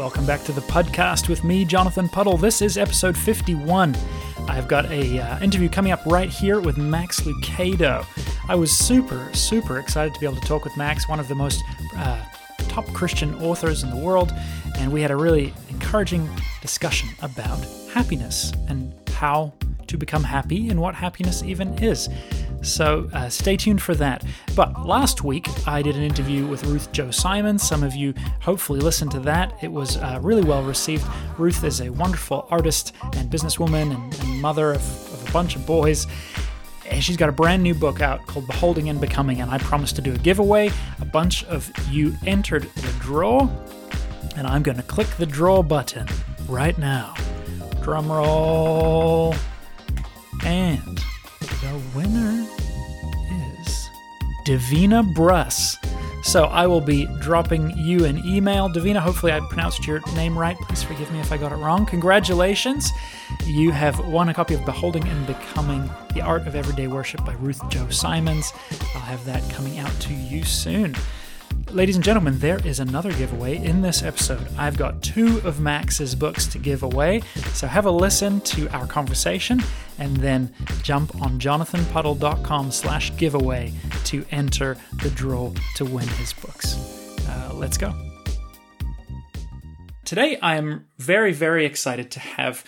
[0.00, 2.38] Welcome back to the podcast with me, Jonathan Puddle.
[2.38, 3.94] This is episode 51.
[4.48, 8.06] I've got a uh, interview coming up right here with Max Lucado.
[8.48, 11.34] I was super, super excited to be able to talk with Max, one of the
[11.34, 11.62] most
[11.98, 12.18] uh,
[12.60, 14.32] top Christian authors in the world,
[14.78, 16.26] and we had a really encouraging
[16.62, 17.62] discussion about
[17.92, 19.52] happiness and how
[19.86, 22.08] to become happy and what happiness even is.
[22.62, 24.24] So uh, stay tuned for that.
[24.54, 27.58] But last week, I did an interview with Ruth Chou Simon.
[27.58, 29.54] Some of you hopefully listened to that.
[29.62, 31.04] It was uh, really well received.
[31.38, 35.66] Ruth is a wonderful artist and businesswoman and, and mother of, of a bunch of
[35.66, 36.06] boys.
[36.90, 39.96] And she's got a brand new book out called Beholding and Becoming, and I promised
[39.96, 40.72] to do a giveaway.
[41.00, 43.48] A bunch of you entered the draw,
[44.36, 46.08] and I'm going to click the draw button
[46.48, 47.14] right now.
[47.82, 49.34] Drum roll.
[50.44, 51.00] And
[51.38, 52.46] the winner
[54.44, 55.76] Davina Bruss.
[56.22, 58.68] So I will be dropping you an email.
[58.68, 60.56] Davina, hopefully I pronounced your name right.
[60.58, 61.86] Please forgive me if I got it wrong.
[61.86, 62.90] Congratulations.
[63.46, 67.32] You have won a copy of Beholding and Becoming The Art of Everyday Worship by
[67.34, 68.52] Ruth Chou Simons.
[68.94, 70.94] I'll have that coming out to you soon.
[71.72, 74.46] Ladies and gentlemen, there is another giveaway in this episode.
[74.58, 78.86] I've got two of Max's books to give away, so have a listen to our
[78.86, 79.62] conversation
[79.98, 83.72] and then jump on jonathanpuddle.com slash giveaway
[84.10, 86.76] to enter the draw to win his books.
[87.28, 87.94] Uh, let's go.
[90.04, 92.64] Today, I am very, very excited to have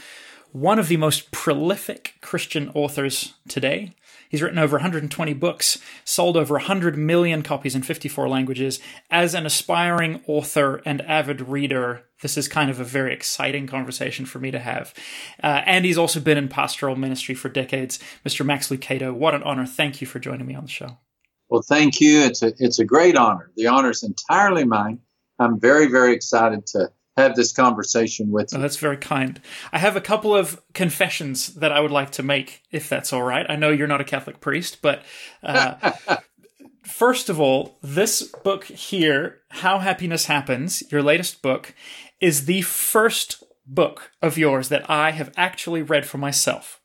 [0.52, 3.96] one of the most prolific Christian authors today.
[4.28, 8.78] He's written over 120 books, sold over 100 million copies in 54 languages.
[9.10, 14.26] As an aspiring author and avid reader, this is kind of a very exciting conversation
[14.26, 14.94] for me to have.
[15.42, 17.98] Uh, and he's also been in pastoral ministry for decades.
[18.24, 18.46] Mr.
[18.46, 19.66] Max Lucado, what an honor.
[19.66, 20.98] Thank you for joining me on the show.
[21.52, 22.22] Well, thank you.
[22.22, 23.50] It's a, it's a great honor.
[23.58, 25.00] The honor is entirely mine.
[25.38, 28.58] I'm very, very excited to have this conversation with you.
[28.58, 29.38] Oh, that's very kind.
[29.70, 33.22] I have a couple of confessions that I would like to make, if that's all
[33.22, 33.44] right.
[33.50, 35.02] I know you're not a Catholic priest, but
[35.42, 35.92] uh,
[36.84, 41.74] first of all, this book here, How Happiness Happens, your latest book,
[42.18, 46.80] is the first book of yours that I have actually read for myself.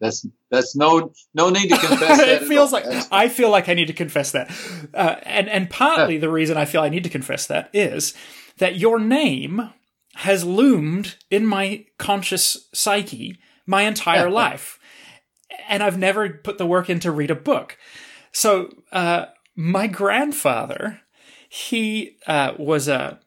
[0.00, 2.28] That's that's no no need to confess that.
[2.28, 4.50] it feels like I feel like I need to confess that,
[4.94, 8.14] uh, and and partly the reason I feel I need to confess that is
[8.58, 9.70] that your name
[10.14, 13.38] has loomed in my conscious psyche
[13.68, 14.78] my entire life.
[15.68, 17.76] And I've never put the work in to read a book.
[18.32, 21.02] So, uh, my grandfather,
[21.48, 23.20] he uh, was a,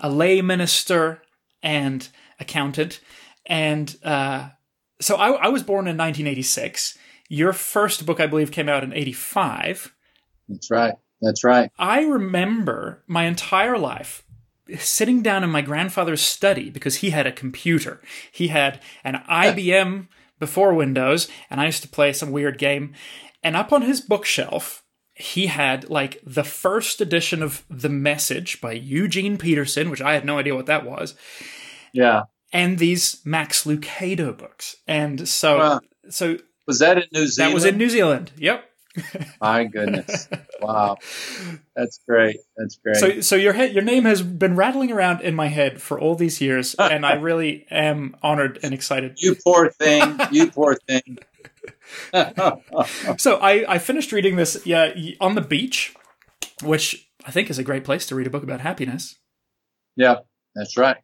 [0.00, 1.22] a lay minister
[1.62, 2.06] and
[2.40, 3.00] accountant.
[3.46, 4.48] And uh,
[5.04, 6.96] so I, I was born in 1986.
[7.28, 9.94] Your first book, I believe, came out in 85.
[10.48, 10.94] That's right.
[11.20, 11.70] That's right.
[11.78, 14.24] I remember my entire life
[14.78, 18.00] sitting down in my grandfather's study because he had a computer.
[18.32, 22.94] He had an IBM before Windows, and I used to play some weird game.
[23.42, 24.82] And up on his bookshelf,
[25.14, 30.24] he had like the first edition of The Message by Eugene Peterson, which I had
[30.24, 31.14] no idea what that was.
[31.92, 32.22] Yeah.
[32.54, 34.76] And these Max Lucado books.
[34.86, 37.50] And so, uh, so was that in New Zealand?
[37.50, 38.32] That was in New Zealand.
[38.38, 38.64] Yep.
[39.40, 40.28] My goodness!
[40.60, 40.98] Wow,
[41.74, 42.36] that's great.
[42.56, 42.96] That's great.
[42.96, 46.14] So, so your head, your name has been rattling around in my head for all
[46.14, 49.16] these years, and I really am honored and excited.
[49.18, 50.18] You poor thing.
[50.30, 51.18] You poor thing.
[53.18, 55.94] so I, I finished reading this yeah on the beach,
[56.62, 59.18] which I think is a great place to read a book about happiness.
[59.96, 60.18] Yeah,
[60.54, 60.96] that's right.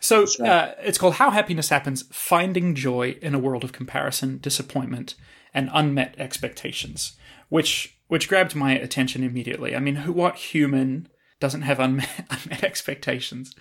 [0.00, 0.48] So that's right.
[0.48, 5.14] Uh, it's called How Happiness Happens: Finding Joy in a World of Comparison, Disappointment,
[5.52, 7.16] and Unmet Expectations
[7.48, 9.74] which which grabbed my attention immediately.
[9.74, 11.08] I mean, who, what human
[11.40, 13.54] doesn't have unmet, unmet expectations?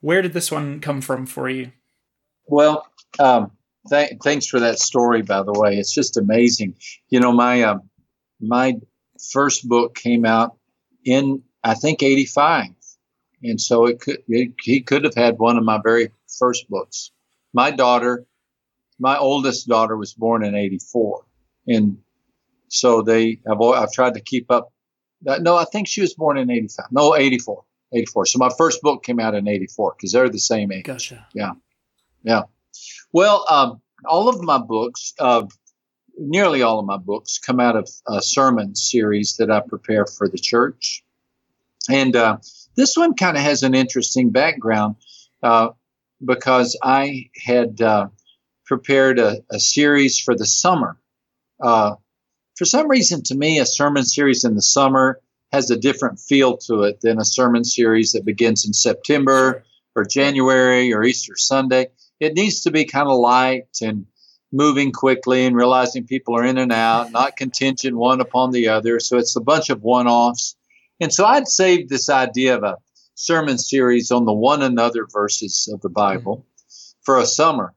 [0.00, 1.72] Where did this one come from for you?
[2.46, 2.86] Well,
[3.18, 3.52] um,
[3.88, 5.22] th- thanks for that story.
[5.22, 6.74] By the way, it's just amazing.
[7.08, 7.78] You know, my uh,
[8.40, 8.74] my
[9.32, 10.56] first book came out
[11.04, 12.68] in I think '85,
[13.42, 17.10] and so it could it, he could have had one of my very first books.
[17.52, 18.26] My daughter,
[18.98, 21.24] my oldest daughter, was born in '84,
[21.66, 21.98] and
[22.70, 24.72] so they have, I've tried to keep up.
[25.22, 26.86] That, No, I think she was born in 85.
[26.92, 27.64] No, 84.
[27.92, 28.26] 84.
[28.26, 30.84] So my first book came out in 84 because they're the same age.
[30.84, 31.26] Gotcha.
[31.34, 31.52] Yeah.
[32.22, 32.42] Yeah.
[33.12, 35.46] Well, um, all of my books, uh,
[36.16, 40.28] nearly all of my books come out of a sermon series that I prepare for
[40.28, 41.02] the church.
[41.88, 42.38] And uh,
[42.80, 44.96] this one kind of has an interesting background
[45.42, 45.68] uh,
[46.24, 48.08] because I had uh,
[48.66, 50.98] prepared a, a, series for the summer
[51.60, 51.96] uh,
[52.60, 55.18] for some reason, to me, a sermon series in the summer
[55.50, 59.64] has a different feel to it than a sermon series that begins in September
[59.96, 61.88] or January or Easter Sunday.
[62.20, 64.04] It needs to be kind of light and
[64.52, 69.00] moving quickly and realizing people are in and out, not contingent one upon the other.
[69.00, 70.54] So it's a bunch of one offs.
[71.00, 72.76] And so I'd saved this idea of a
[73.14, 76.46] sermon series on the one another verses of the Bible
[77.02, 77.74] for a summer.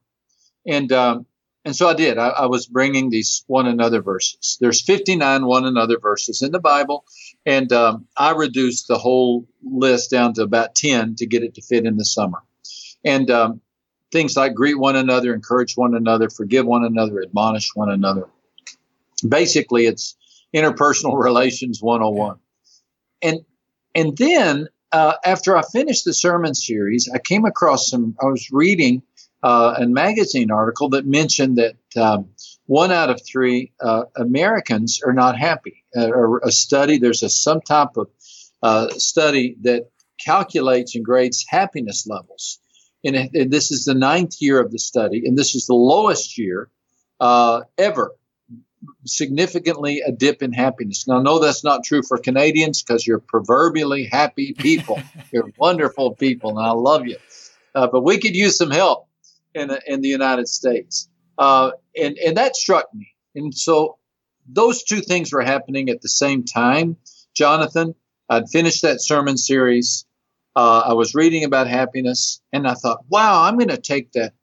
[0.66, 1.26] And, um,
[1.64, 2.18] and so I did.
[2.18, 4.58] I, I, was bringing these one another verses.
[4.60, 7.04] There's 59 one another verses in the Bible,
[7.46, 11.62] and um, I reduced the whole list down to about 10 to get it to
[11.62, 12.42] fit in the summer.
[13.02, 13.60] And um,
[14.12, 18.28] things like greet one another, encourage one another, forgive one another, admonish one another.
[19.26, 20.16] Basically, it's
[20.54, 22.38] interpersonal relations 101.
[23.24, 23.40] And
[23.94, 28.14] and then uh, after I finished the sermon series, I came across some.
[28.22, 29.02] I was reading
[29.42, 32.28] uh, a magazine article that mentioned that um,
[32.66, 35.84] one out of three uh, Americans are not happy.
[35.96, 38.08] Uh, or a study, there's a some type of
[38.62, 42.60] uh, study that calculates and grades happiness levels.
[43.04, 46.38] And, and, this is the ninth year of the study, and this is the lowest
[46.38, 46.70] year
[47.20, 48.12] uh, ever.
[49.06, 51.06] Significantly a dip in happiness.
[51.06, 55.02] Now, I know that's not true for Canadians because you're proverbially happy people.
[55.32, 57.16] you're wonderful people, and I love you.
[57.74, 59.08] Uh, but we could use some help
[59.54, 61.08] in, in the United States.
[61.36, 63.14] Uh, and, and that struck me.
[63.34, 63.98] And so
[64.46, 66.96] those two things were happening at the same time.
[67.34, 67.94] Jonathan,
[68.28, 70.06] I'd finished that sermon series.
[70.56, 74.34] Uh, I was reading about happiness, and I thought, wow, I'm going to take that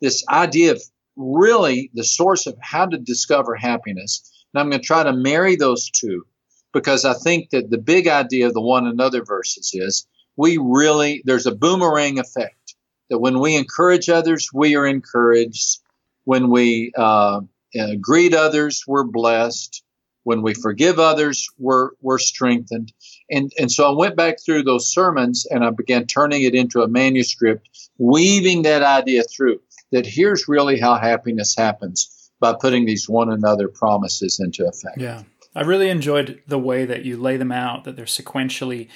[0.00, 0.82] this idea of
[1.16, 4.22] really the source of how to discover happiness,
[4.52, 6.26] and I'm going to try to marry those two
[6.72, 10.06] because I think that the big idea of the one another verses is
[10.36, 12.74] we really there's a boomerang effect
[13.10, 15.80] that when we encourage others, we are encouraged.
[16.24, 17.40] When we uh,
[17.78, 19.82] uh, greet others, we're blessed.
[20.24, 22.92] When we forgive others, we're, we're strengthened.
[23.28, 26.80] And, and so I went back through those sermons and I began turning it into
[26.80, 27.68] a manuscript,
[27.98, 29.60] weaving that idea through
[29.92, 34.98] that here's really how happiness happens by putting these one another promises into effect.
[34.98, 35.22] Yeah.
[35.54, 38.88] I really enjoyed the way that you lay them out, that they're sequentially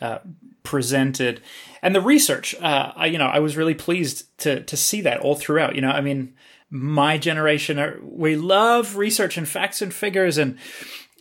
[0.00, 0.18] uh,
[0.62, 1.40] presented,
[1.82, 2.54] and the research.
[2.60, 5.74] Uh, I, you know, I was really pleased to to see that all throughout.
[5.76, 6.34] You know, I mean,
[6.68, 10.58] my generation are, we love research and facts and figures, and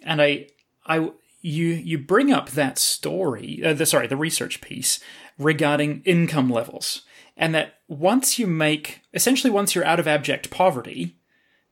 [0.03, 0.47] and I
[0.85, 1.11] I
[1.41, 4.99] you you bring up that story, uh, the sorry, the research piece
[5.37, 7.03] regarding income levels,
[7.39, 11.15] and that once you make essentially once you're out of abject poverty,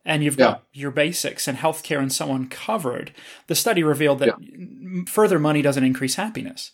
[0.08, 3.12] and you've got your basics and healthcare and so on covered,
[3.48, 5.04] the study revealed that yeah.
[5.06, 6.72] further money doesn't increase happiness.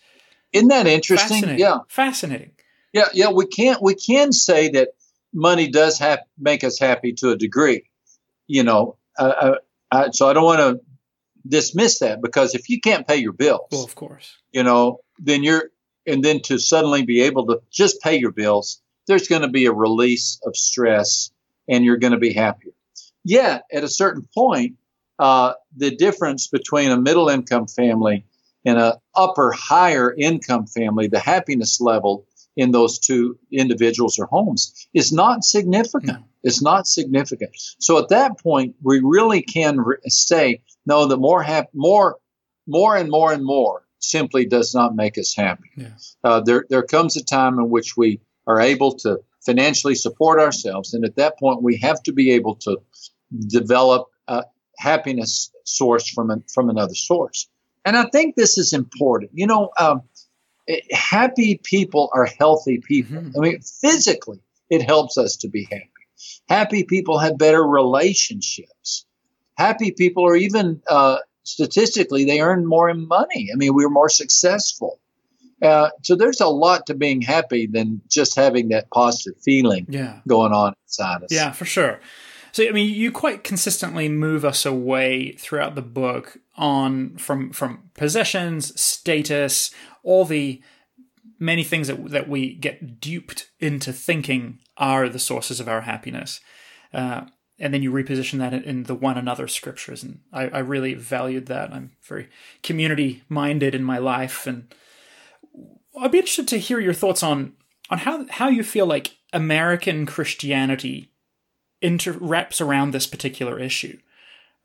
[0.54, 1.42] Isn't that interesting?
[1.42, 1.60] Fascinating.
[1.60, 2.52] Yeah, fascinating.
[2.94, 3.32] Yeah, yeah.
[3.32, 4.90] We can't we can say that
[5.34, 7.90] money does have make us happy to a degree,
[8.46, 8.98] you know.
[9.18, 9.56] Uh,
[9.92, 10.82] I, so I don't want to
[11.48, 15.42] dismiss that because if you can't pay your bills, well, of course, you know, then
[15.42, 15.72] you're
[16.06, 19.66] and then to suddenly be able to just pay your bills, there's going to be
[19.66, 21.32] a release of stress,
[21.68, 22.74] and you're going to be happier.
[23.24, 24.76] Yet, at a certain point,
[25.20, 28.26] uh, the difference between a middle income family
[28.66, 34.88] and an upper higher income family, the happiness level in those two individuals or homes
[34.94, 36.20] is not significant.
[36.20, 36.26] No.
[36.44, 37.52] It's not significant.
[37.80, 41.06] So at that point, we really can re- say no.
[41.08, 42.18] The more hap- more,
[42.68, 45.70] more and more and more simply does not make us happy.
[45.78, 45.96] Yeah.
[46.24, 50.94] Uh, there there comes a time in which we are able to financially support ourselves,
[50.94, 52.78] and at that point, we have to be able to
[53.48, 54.44] develop a
[54.78, 57.48] happiness source from an, from another source.
[57.86, 59.32] And I think this is important.
[59.34, 60.02] You know, um,
[60.92, 63.18] happy people are healthy people.
[63.18, 63.38] Mm-hmm.
[63.38, 65.90] I mean, physically, it helps us to be happy.
[66.48, 69.06] Happy people have better relationships.
[69.58, 73.50] Happy people are even uh, statistically, they earn more money.
[73.54, 75.00] I mean, we're more successful.
[75.62, 80.20] Uh, so there's a lot to being happy than just having that positive feeling yeah.
[80.28, 81.32] going on inside us.
[81.32, 82.00] Yeah, for sure.
[82.52, 87.90] So I mean, you quite consistently move us away throughout the book on from from
[87.96, 89.72] possessions, status,
[90.04, 90.62] all the
[91.40, 96.42] many things that that we get duped into thinking are the sources of our happiness.
[96.94, 97.26] Uh,
[97.60, 101.48] and then you reposition that in the one another scriptures, and I, I really valued
[101.48, 101.72] that.
[101.72, 102.30] I'm very
[102.62, 104.74] community minded in my life, and
[106.00, 107.54] I'd be interested to hear your thoughts on
[107.90, 111.12] on how how you feel like American Christianity
[111.82, 114.00] inter- wraps around this particular issue,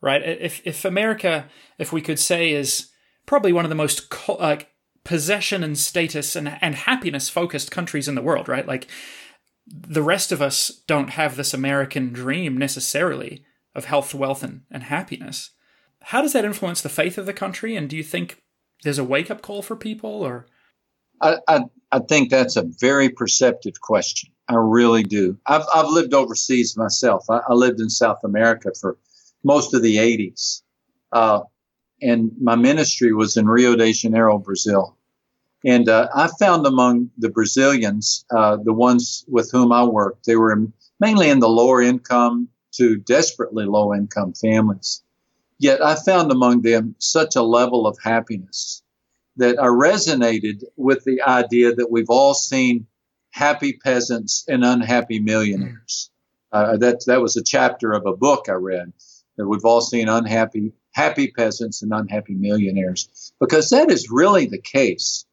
[0.00, 0.22] right?
[0.22, 2.90] If if America, if we could say, is
[3.26, 4.58] probably one of the most co-
[5.04, 8.66] possession and status and and happiness focused countries in the world, right?
[8.66, 8.86] Like
[9.66, 13.44] the rest of us don't have this American dream necessarily
[13.74, 15.50] of health, wealth, and, and happiness.
[16.04, 17.76] How does that influence the faith of the country?
[17.76, 18.42] And do you think
[18.82, 20.46] there's a wake up call for people or?
[21.20, 24.30] I, I, think that's a very perceptive question.
[24.48, 25.38] I really do.
[25.46, 27.24] I've, I've lived overseas myself.
[27.28, 28.98] I, I lived in South America for
[29.44, 30.62] most of the 80s.
[31.12, 31.40] Uh,
[32.00, 34.96] and my ministry was in Rio de Janeiro, Brazil.
[35.64, 40.36] And uh, I found among the Brazilians, uh, the ones with whom I worked, they
[40.36, 40.56] were
[41.00, 45.02] mainly in the lower income to desperately low income families.
[45.58, 48.82] Yet I found among them such a level of happiness
[49.38, 52.86] that I resonated with the idea that we've all seen
[53.30, 56.10] happy peasants and unhappy millionaires.
[56.52, 58.92] Uh, that that was a chapter of a book I read
[59.36, 64.60] that we've all seen unhappy happy peasants and unhappy millionaires because that is really the
[64.60, 65.26] case,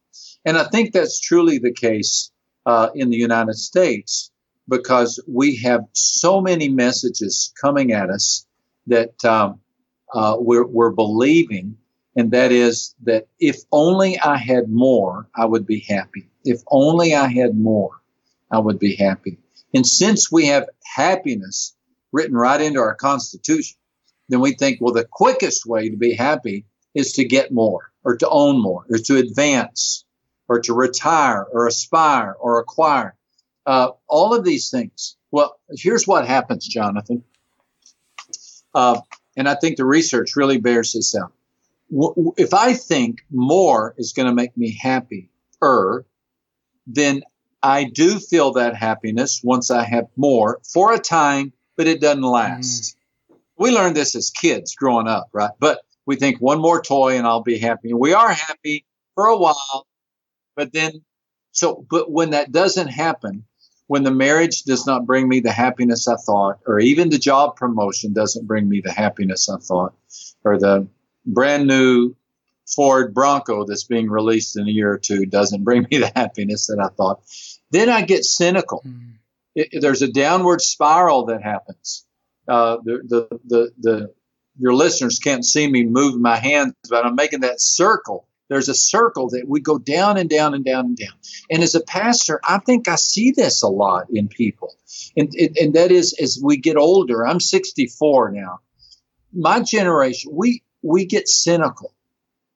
[0.44, 2.32] and I think that's truly the case
[2.66, 4.32] uh, in the United States
[4.68, 8.46] because we have so many messages coming at us
[8.88, 9.60] that um,
[10.14, 11.78] uh, we're, we're believing,
[12.16, 16.30] and that is that if only I had more, I would be happy.
[16.44, 17.92] If only I had more,
[18.50, 19.38] I would be happy.
[19.74, 21.76] And since we have happiness
[22.12, 23.78] written right into our Constitution,
[24.30, 28.16] then we think, well, the quickest way to be happy is to get more, or
[28.18, 30.06] to own more, or to advance,
[30.48, 33.16] or to retire, or aspire, or acquire.
[33.66, 35.18] Uh, all of these things.
[35.32, 37.24] Well, here's what happens, Jonathan.
[38.74, 39.02] Uh,
[39.36, 41.34] and I think the research really bears this out.
[41.90, 46.06] If I think more is going to make me happier,
[46.88, 47.24] then
[47.62, 52.22] I do feel that happiness once I have more for a time, but it doesn't
[52.22, 52.98] last.
[53.32, 53.38] Mm.
[53.58, 55.52] We learned this as kids growing up, right?
[55.60, 57.94] But we think one more toy and I'll be happy.
[57.94, 59.88] We are happy for a while,
[60.56, 61.04] but then,
[61.52, 63.46] so, but when that doesn't happen,
[63.88, 67.56] when the marriage does not bring me the happiness I thought, or even the job
[67.56, 69.94] promotion doesn't bring me the happiness I thought,
[70.44, 70.88] or the
[71.26, 72.16] brand new
[72.68, 76.68] Ford Bronco that's being released in a year or two doesn't bring me the happiness
[76.68, 77.22] that I thought,
[77.72, 78.84] then I get cynical.
[78.86, 79.14] Mm.
[79.56, 82.06] It, there's a downward spiral that happens.
[82.48, 84.14] Uh, the, the, the, the,
[84.60, 88.76] your listeners can't see me move my hands, but I'm making that circle there's a
[88.76, 91.14] circle that we go down and down and down and down.
[91.50, 94.76] And as a pastor, I think I see this a lot in people.
[95.18, 98.60] And, and that is as we get older, I'm 64 now.
[99.34, 101.94] My generation, we, we get cynical.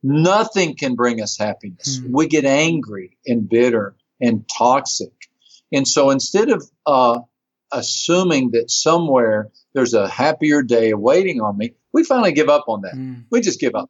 [0.04, 2.00] Nothing can bring us happiness.
[2.00, 2.12] Mm.
[2.12, 5.12] We get angry and bitter and toxic.
[5.72, 7.20] And so instead of uh,
[7.72, 12.82] assuming that somewhere there's a happier day awaiting on me, we finally give up on
[12.82, 12.94] that.
[12.94, 13.26] Mm.
[13.30, 13.90] We just give up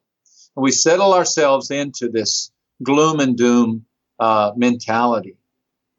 [0.56, 2.50] and we settle ourselves into this
[2.82, 3.84] gloom and doom
[4.18, 5.36] uh, mentality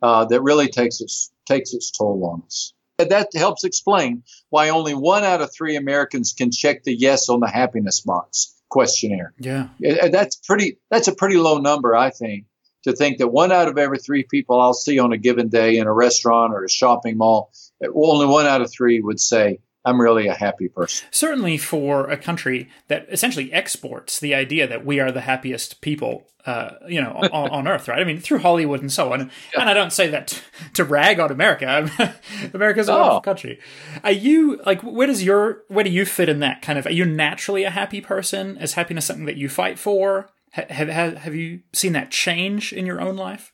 [0.01, 2.74] uh, that really takes its takes its toll on us.
[3.10, 7.39] That helps explain why only one out of three Americans can check the yes on
[7.39, 9.34] the happiness box questionnaire.
[9.38, 10.77] Yeah, that's pretty.
[10.89, 12.46] That's a pretty low number, I think,
[12.84, 15.77] to think that one out of every three people I'll see on a given day
[15.77, 17.51] in a restaurant or a shopping mall,
[17.93, 21.08] only one out of three would say, I'm really a happy person.
[21.12, 26.28] Certainly, for a country that essentially exports the idea that we are the happiest people,
[26.46, 28.00] uh, you know, on, on, Earth, right?
[28.00, 29.32] I mean, through Hollywood and so on.
[29.54, 29.62] Yeah.
[29.62, 30.42] And I don't say that to,
[30.74, 32.16] to rag on America.
[32.54, 32.98] America's a oh.
[32.98, 33.60] wonderful country.
[34.04, 36.86] Are you like where does your where do you fit in that kind of?
[36.86, 38.58] Are you naturally a happy person?
[38.58, 40.30] Is happiness something that you fight for?
[40.52, 43.50] Have have have you seen that change in your own life?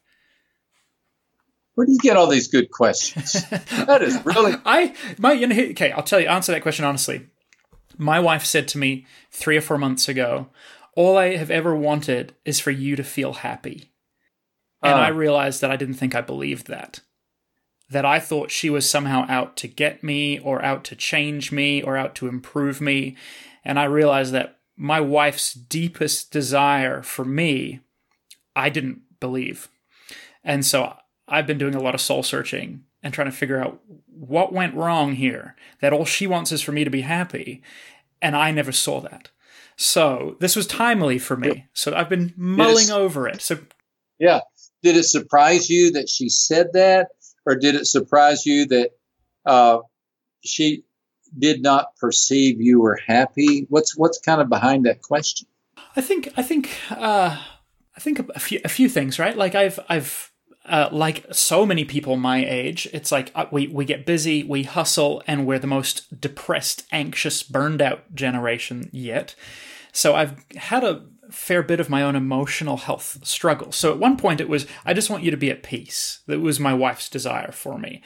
[1.77, 3.33] Where do you get all these good questions?
[3.51, 4.55] that is really.
[4.65, 5.91] I my you know, okay.
[5.91, 6.25] I'll tell you.
[6.25, 7.27] Answer that question honestly.
[7.99, 10.47] My wife said to me three or four months ago,
[10.95, 13.91] "All I have ever wanted is for you to feel happy,"
[14.81, 17.01] and uh, I realized that I didn't think I believed that.
[17.91, 21.83] That I thought she was somehow out to get me, or out to change me,
[21.83, 23.15] or out to improve me,
[23.63, 27.81] and I realized that my wife's deepest desire for me,
[28.55, 29.69] I didn't believe,
[30.43, 30.95] and so
[31.27, 34.75] I've been doing a lot of soul searching and trying to figure out what went
[34.75, 35.55] wrong here.
[35.81, 37.61] That all she wants is for me to be happy.
[38.21, 39.29] And I never saw that.
[39.75, 41.67] So this was timely for me.
[41.73, 43.41] So I've been mulling over it.
[43.41, 43.59] So
[44.19, 44.41] Yeah.
[44.81, 47.09] Did it surprise you that she said that?
[47.45, 48.91] Or did it surprise you that
[49.45, 49.79] uh,
[50.43, 50.83] she
[51.37, 53.65] did not perceive you were happy?
[53.69, 55.47] What's what's kind of behind that question?
[55.95, 57.41] I think I think uh,
[57.95, 59.37] I think a few a few things, right?
[59.37, 60.31] Like I've I've
[60.67, 64.63] uh, like so many people my age, it's like uh, we, we get busy, we
[64.63, 69.35] hustle, and we're the most depressed, anxious, burned out generation yet.
[69.91, 73.71] So I've had a fair bit of my own emotional health struggle.
[73.71, 76.21] So at one point it was, I just want you to be at peace.
[76.27, 78.01] That was my wife's desire for me.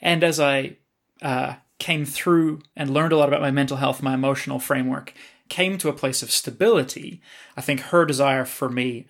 [0.00, 0.76] And as I
[1.22, 5.14] uh, came through and learned a lot about my mental health, my emotional framework,
[5.48, 7.22] came to a place of stability,
[7.56, 9.06] I think her desire for me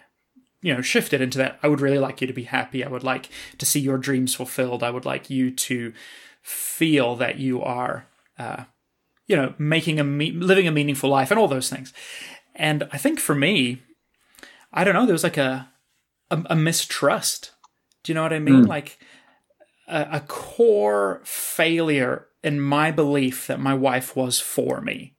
[0.63, 2.85] you know shifted into that i would really like you to be happy.
[2.85, 4.83] I would like to see your dreams fulfilled.
[4.83, 5.93] I would like you to
[6.43, 8.07] feel that you are
[8.39, 8.65] uh,
[9.27, 11.93] you know making a me- living a meaningful life and all those things.
[12.55, 13.83] And i think for me
[14.73, 15.69] i don't know there was like a
[16.31, 17.53] a, a mistrust.
[18.03, 18.65] Do you know what i mean?
[18.65, 18.69] Mm.
[18.69, 18.99] like
[19.89, 25.15] a, a core failure in my belief that my wife was for me.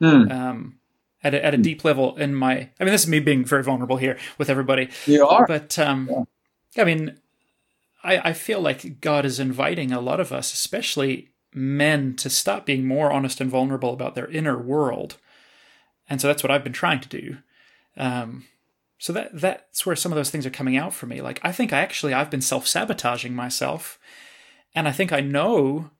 [0.00, 0.30] Mm.
[0.32, 0.78] um
[1.24, 3.62] at a, at a deep level in my i mean this is me being very
[3.62, 4.88] vulnerable here with everybody.
[5.06, 5.46] You are.
[5.46, 6.82] But um yeah.
[6.82, 7.18] i mean
[8.04, 12.66] I, I feel like god is inviting a lot of us especially men to stop
[12.66, 15.18] being more honest and vulnerable about their inner world.
[16.08, 17.36] And so that's what i've been trying to do.
[17.96, 18.44] Um
[18.98, 21.20] so that that's where some of those things are coming out for me.
[21.20, 23.98] Like i think i actually i've been self-sabotaging myself.
[24.74, 25.90] And i think i know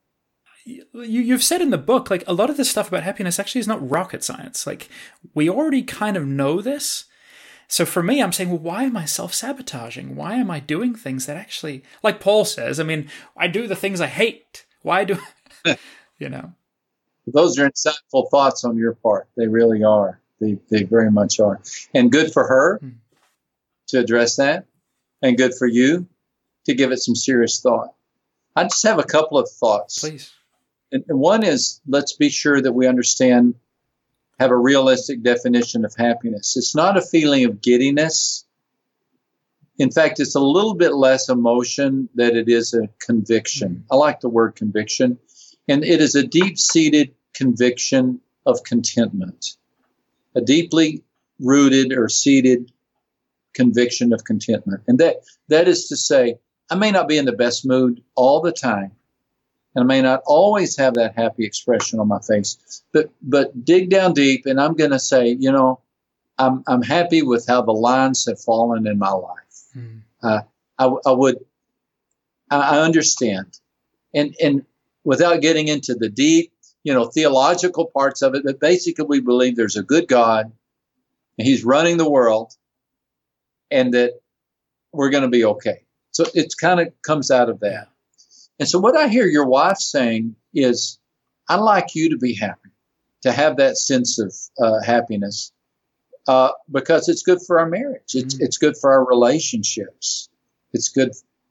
[0.64, 3.60] you, you've said in the book, like a lot of this stuff about happiness actually
[3.60, 4.66] is not rocket science.
[4.66, 4.88] Like
[5.34, 7.04] we already kind of know this.
[7.68, 10.14] So for me, I'm saying, well, why am I self sabotaging?
[10.14, 13.76] Why am I doing things that actually, like Paul says, I mean, I do the
[13.76, 14.66] things I hate.
[14.82, 15.18] Why do,
[16.18, 16.52] you know?
[17.26, 19.28] Those are insightful thoughts on your part.
[19.36, 20.20] They really are.
[20.40, 21.60] They, they very much are.
[21.94, 22.88] And good for her hmm.
[23.88, 24.66] to address that,
[25.22, 26.08] and good for you
[26.66, 27.94] to give it some serious thought.
[28.54, 30.00] I just have a couple of thoughts.
[30.00, 30.32] Please.
[30.92, 33.54] And, one is let's be sure that we understand,
[34.38, 36.56] have a realistic definition of happiness.
[36.56, 38.44] It's not a feeling of giddiness.
[39.78, 43.84] In fact, it's a little bit less emotion than it is a conviction.
[43.90, 45.18] I like the word conviction.
[45.66, 49.56] And it is a deep seated conviction of contentment,
[50.34, 51.04] a deeply
[51.40, 52.70] rooted or seated
[53.54, 54.82] conviction of contentment.
[54.86, 55.16] And that,
[55.48, 56.38] that is to say,
[56.70, 58.92] I may not be in the best mood all the time,
[59.74, 63.90] and I may not always have that happy expression on my face, but but dig
[63.90, 65.80] down deep, and I'm going to say, you know,
[66.38, 69.64] I'm I'm happy with how the lines have fallen in my life.
[69.76, 70.00] Mm.
[70.22, 70.40] Uh,
[70.78, 71.38] I, I would,
[72.50, 73.58] I understand,
[74.14, 74.64] and and
[75.04, 76.52] without getting into the deep,
[76.84, 80.52] you know, theological parts of it, but basically we believe there's a good God,
[81.38, 82.52] and He's running the world,
[83.70, 84.20] and that
[84.92, 85.82] we're going to be okay.
[86.10, 87.88] So it kind of comes out of that.
[88.62, 91.00] And so, what I hear your wife saying is,
[91.48, 92.70] I'd like you to be happy,
[93.22, 95.50] to have that sense of uh, happiness,
[96.28, 98.14] uh, because it's good for our marriage.
[98.14, 98.44] It's, mm-hmm.
[98.44, 100.28] it's good for our relationships.
[100.72, 101.10] It's good.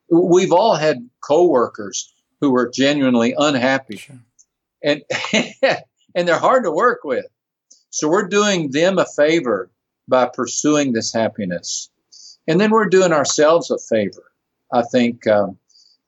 [0.10, 4.21] We've all had coworkers who were genuinely unhappy, sure.
[4.82, 5.04] and
[6.15, 7.26] and they're hard to work with.
[7.89, 9.69] So we're doing them a favor
[10.08, 11.89] by pursuing this happiness,
[12.47, 14.32] and then we're doing ourselves a favor.
[14.71, 15.58] I think um,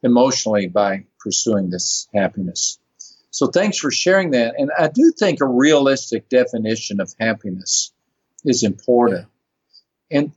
[0.03, 2.77] emotionally by pursuing this happiness.
[3.31, 4.55] So thanks for sharing that.
[4.57, 7.91] And I do think a realistic definition of happiness
[8.45, 9.27] is important.
[10.11, 10.31] And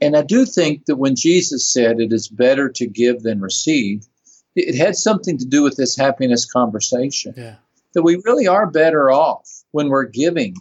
[0.00, 4.06] and I do think that when Jesus said it is better to give than receive,
[4.56, 7.34] it had something to do with this happiness conversation.
[7.36, 7.56] Yeah.
[7.92, 10.56] That we really are better off when we're giving,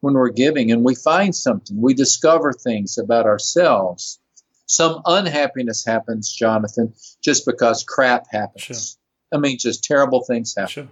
[0.00, 4.18] when we're giving and we find something, we discover things about ourselves
[4.66, 8.62] some unhappiness happens, Jonathan, just because crap happens.
[8.62, 9.38] Sure.
[9.38, 10.70] I mean, just terrible things happen.
[10.70, 10.88] Sure.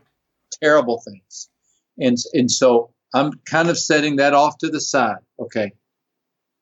[0.62, 1.48] Terrible things.
[1.98, 5.18] And, and so I'm kind of setting that off to the side.
[5.38, 5.72] Okay.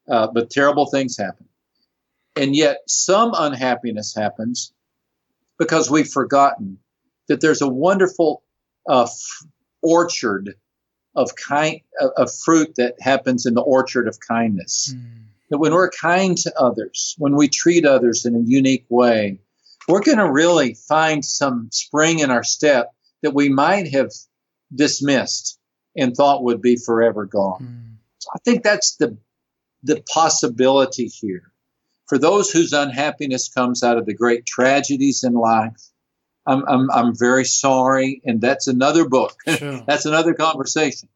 [0.08, 1.48] Uh, but terrible things happen.
[2.34, 4.72] And yet some unhappiness happens
[5.58, 6.78] because we've forgotten
[7.28, 8.42] that there's a wonderful
[8.88, 9.46] uh, f-
[9.82, 10.54] orchard
[11.14, 11.80] of kind
[12.16, 14.94] of fruit that happens in the orchard of kindness.
[14.96, 19.38] Mm that when we're kind to others, when we treat others in a unique way,
[19.86, 24.10] we're going to really find some spring in our step that we might have
[24.74, 25.58] dismissed
[25.94, 27.60] and thought would be forever gone.
[27.62, 27.96] Mm.
[28.18, 29.18] So I think that's the
[29.82, 31.52] the possibility here.
[32.06, 35.82] For those whose unhappiness comes out of the great tragedies in life,
[36.46, 38.22] I'm, I'm, I'm very sorry.
[38.24, 39.34] And that's another book.
[39.48, 39.82] Sure.
[39.86, 41.08] that's another conversation.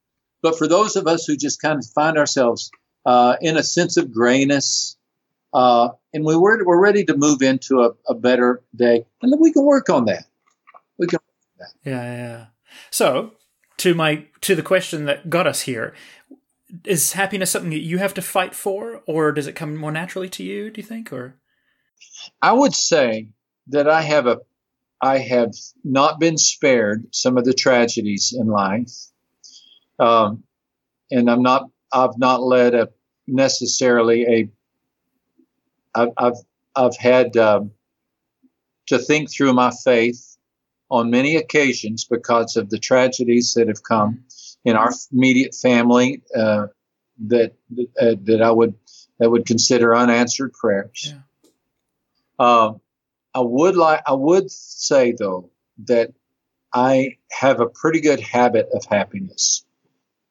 [0.42, 2.70] But for those of us who just kind of find ourselves
[3.06, 4.96] uh, in a sense of grayness.
[5.54, 9.06] Uh, and we were, we're ready to move into a, a, better day.
[9.22, 10.24] And then we can work on that.
[10.98, 11.20] We can
[11.58, 11.68] that.
[11.84, 12.46] Yeah, yeah.
[12.90, 13.32] So
[13.78, 15.94] to my to the question that got us here,
[16.84, 20.28] is happiness something that you have to fight for, or does it come more naturally
[20.30, 20.70] to you?
[20.70, 21.36] Do you think, or?
[22.42, 23.28] I would say
[23.68, 24.38] that I have a
[25.00, 25.52] I have
[25.84, 28.90] not been spared some of the tragedies in life,
[29.98, 30.42] um,
[31.10, 32.88] and I'm not I've not led a
[33.26, 34.48] necessarily a
[35.94, 36.38] I've I've,
[36.74, 37.72] I've had um,
[38.86, 40.36] to think through my faith
[40.90, 44.24] on many occasions because of the tragedies that have come
[44.64, 46.66] in our immediate family uh,
[47.26, 47.54] that
[48.00, 48.74] uh, that I would
[49.18, 51.14] that would consider unanswered prayers.
[51.14, 51.20] Yeah.
[52.38, 52.74] Uh,
[53.34, 55.50] I would like I would say though
[55.86, 56.12] that
[56.72, 59.64] I have a pretty good habit of happiness.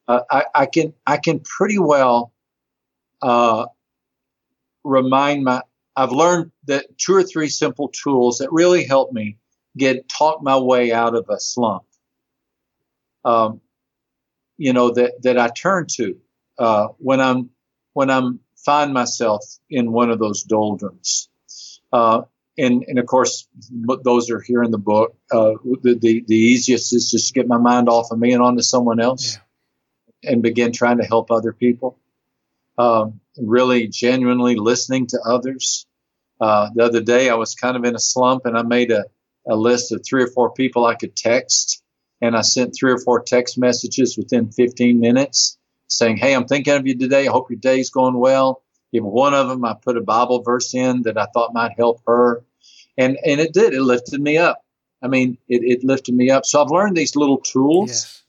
[0.08, 2.32] Uh, I, I, can I can pretty well
[3.22, 3.66] uh,
[4.84, 5.62] remind my.
[5.94, 9.38] I've learned that two or three simple tools that really help me
[9.76, 11.84] get talk my way out of a slump.
[13.24, 13.60] Um,
[14.58, 16.18] you know that that I turn to
[16.58, 17.50] uh, when I'm
[17.92, 21.28] when I'm find myself in one of those doldrums.
[21.92, 22.22] Uh,
[22.58, 23.46] and, and of course,
[24.02, 25.16] those are here in the book.
[25.30, 25.52] Uh,
[25.82, 28.98] the, the, the easiest is just get my mind off of me and onto someone
[28.98, 29.38] else
[30.22, 30.32] yeah.
[30.32, 31.98] and begin trying to help other people.
[32.78, 35.86] Um, really genuinely listening to others.
[36.40, 39.04] Uh, the other day, I was kind of in a slump and I made a,
[39.48, 41.82] a list of three or four people I could text.
[42.20, 45.58] And I sent three or four text messages within 15 minutes
[45.88, 47.26] saying, Hey, I'm thinking of you today.
[47.26, 48.62] I hope your day's going well.
[48.92, 52.00] Even one of them, I put a Bible verse in that I thought might help
[52.06, 52.44] her.
[52.96, 53.74] And, and it did.
[53.74, 54.64] It lifted me up.
[55.02, 56.46] I mean, it, it lifted me up.
[56.46, 58.22] So I've learned these little tools.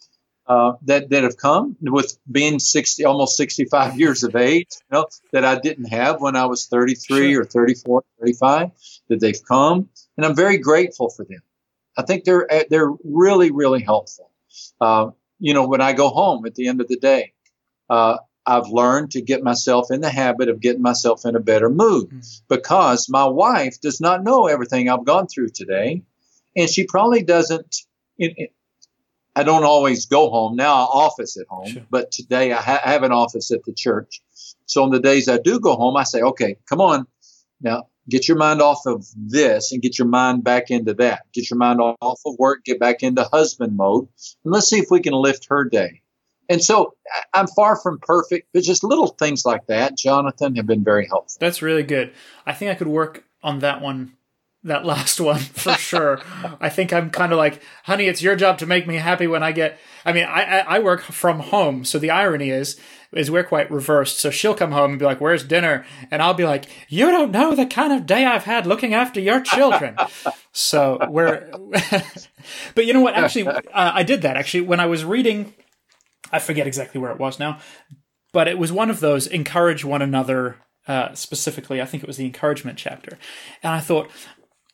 [0.47, 5.07] Uh, that, that have come with being 60, almost 65 years of age, you know,
[5.31, 7.41] that I didn't have when I was 33 sure.
[7.41, 8.71] or 34, 35,
[9.10, 9.89] that they've come.
[10.15, 11.41] And I'm very grateful for them.
[11.97, 14.31] I think they're, uh, they're really, really helpful.
[14.79, 17.33] Uh, you know, when I go home at the end of the day,
[17.89, 21.69] uh, I've learned to get myself in the habit of getting myself in a better
[21.69, 22.41] mood mm.
[22.47, 26.03] because my wife does not know everything I've gone through today.
[26.55, 27.75] And she probably doesn't.
[28.17, 28.53] It, it,
[29.38, 30.56] I don't always go home.
[30.56, 31.86] Now I office at home, sure.
[31.91, 34.23] but today I, ha- I have an office at the church.
[34.65, 37.06] So on the days I do go home, I say, okay, come on.
[37.62, 41.21] Now get your mind off of this and get your mind back into that.
[41.34, 44.08] Get your mind off of work, get back into husband mode.
[44.43, 46.02] And let's see if we can lift her day.
[46.50, 46.95] And so
[47.32, 51.38] I'm far from perfect, but just little things like that, Jonathan, have been very helpful.
[51.39, 52.12] That's really good.
[52.43, 54.13] I think I could work on that one,
[54.67, 56.21] that last one for sure.
[56.60, 59.43] I think I'm kind of like, honey, it's your job to make me happy when
[59.43, 59.80] I get.
[60.06, 62.80] I mean, I, I work from home, so the irony is
[63.13, 64.19] is we're quite reversed.
[64.19, 67.32] So she'll come home and be like, "Where's dinner?" And I'll be like, "You don't
[67.32, 69.97] know the kind of day I've had looking after your children."
[70.51, 71.49] so we're,
[72.75, 73.15] but you know what?
[73.15, 75.53] Actually, uh, I did that actually when I was reading
[76.32, 77.60] I forget exactly where it was now,
[78.34, 81.82] but it was one of those encourage one another uh, specifically.
[81.82, 83.17] I think it was the encouragement chapter.
[83.63, 84.10] And I thought,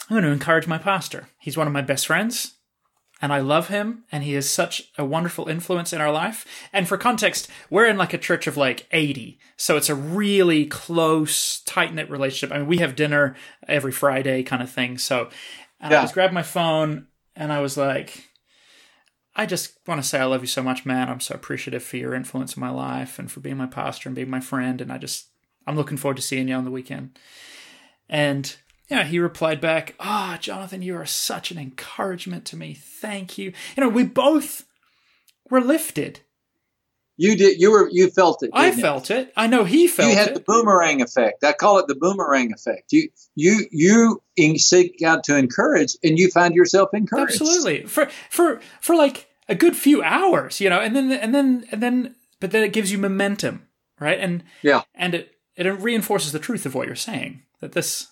[0.09, 1.29] I'm going to encourage my pastor.
[1.39, 2.55] He's one of my best friends,
[3.21, 6.45] and I love him, and he is such a wonderful influence in our life.
[6.73, 10.65] And for context, we're in like a church of like 80, so it's a really
[10.65, 12.53] close, tight knit relationship.
[12.53, 13.35] I mean, we have dinner
[13.67, 14.97] every Friday kind of thing.
[14.97, 15.29] So
[15.79, 15.87] yeah.
[15.87, 18.29] I just grabbed my phone and I was like,
[19.35, 21.09] I just want to say I love you so much, man.
[21.09, 24.15] I'm so appreciative for your influence in my life and for being my pastor and
[24.15, 24.79] being my friend.
[24.79, 25.27] And I just,
[25.65, 27.17] I'm looking forward to seeing you on the weekend.
[28.07, 28.55] And
[28.89, 32.74] yeah, he replied back, Ah, oh, Jonathan, you are such an encouragement to me.
[32.74, 33.54] Thank you.
[33.76, 34.65] You know, we both
[35.50, 36.22] were lifted.
[37.15, 37.62] You did.
[37.62, 37.89] You were.
[37.91, 38.50] You felt it.
[38.54, 39.28] I felt it?
[39.28, 39.34] it.
[39.38, 40.12] I know he felt it.
[40.12, 40.34] You had it.
[40.34, 41.43] the boomerang effect.
[41.43, 42.91] I call it the boomerang effect.
[42.91, 43.67] You you
[44.36, 47.39] you seek out to encourage, and you find yourself encouraged.
[47.39, 47.86] Absolutely.
[47.86, 51.84] For for for like a good few hours, you know, and then and then and
[51.84, 53.67] then, but then it gives you momentum,
[54.00, 54.19] right?
[54.19, 57.43] And yeah, and it it reinforces the truth of what you're saying.
[57.60, 58.08] That this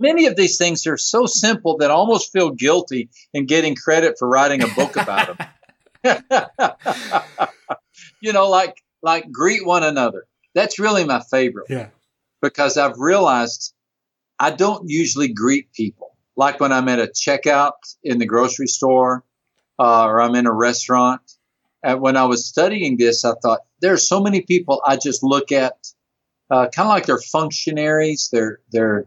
[0.00, 4.18] many of these things are so simple that I almost feel guilty in getting credit
[4.18, 5.48] for writing a book about them.
[8.20, 10.26] you know, like like greet one another.
[10.54, 11.66] That's really my favorite.
[11.68, 11.88] Yeah.
[12.40, 13.74] Because I've realized
[14.38, 16.16] I don't usually greet people.
[16.36, 19.24] Like when I'm at a checkout in the grocery store
[19.78, 21.20] uh, or I'm in a restaurant.
[21.84, 25.22] And when I was studying this, I thought there are so many people I just
[25.22, 25.74] look at
[26.50, 29.06] uh, kind of like they're functionaries, they're they're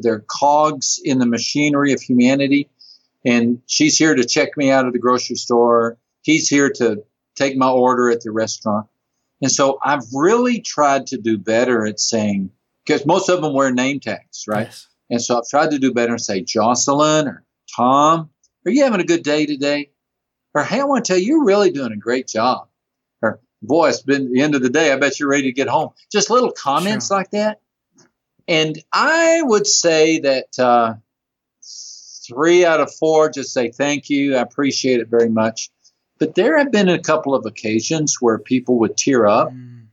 [0.00, 2.70] they're cogs in the machinery of humanity.
[3.24, 5.98] And she's here to check me out of the grocery store.
[6.22, 7.04] He's here to
[7.36, 8.86] take my order at the restaurant.
[9.40, 12.50] And so I've really tried to do better at saying,
[12.84, 14.66] because most of them wear name tags, right?
[14.66, 14.86] Yes.
[15.10, 17.44] And so I've tried to do better and say Jocelyn or
[17.74, 18.30] Tom,
[18.66, 19.90] are you having a good day today?
[20.54, 22.68] Or hey, I want to tell you, you're really doing a great job.
[23.22, 24.92] Or boy, it's been the end of the day.
[24.92, 25.90] I bet you're ready to get home.
[26.10, 27.18] Just little comments sure.
[27.18, 27.60] like that.
[28.48, 30.94] And I would say that uh,
[32.26, 34.36] three out of four just say thank you.
[34.36, 35.70] I appreciate it very much.
[36.18, 39.50] But there have been a couple of occasions where people would tear up.
[39.50, 39.86] Mm.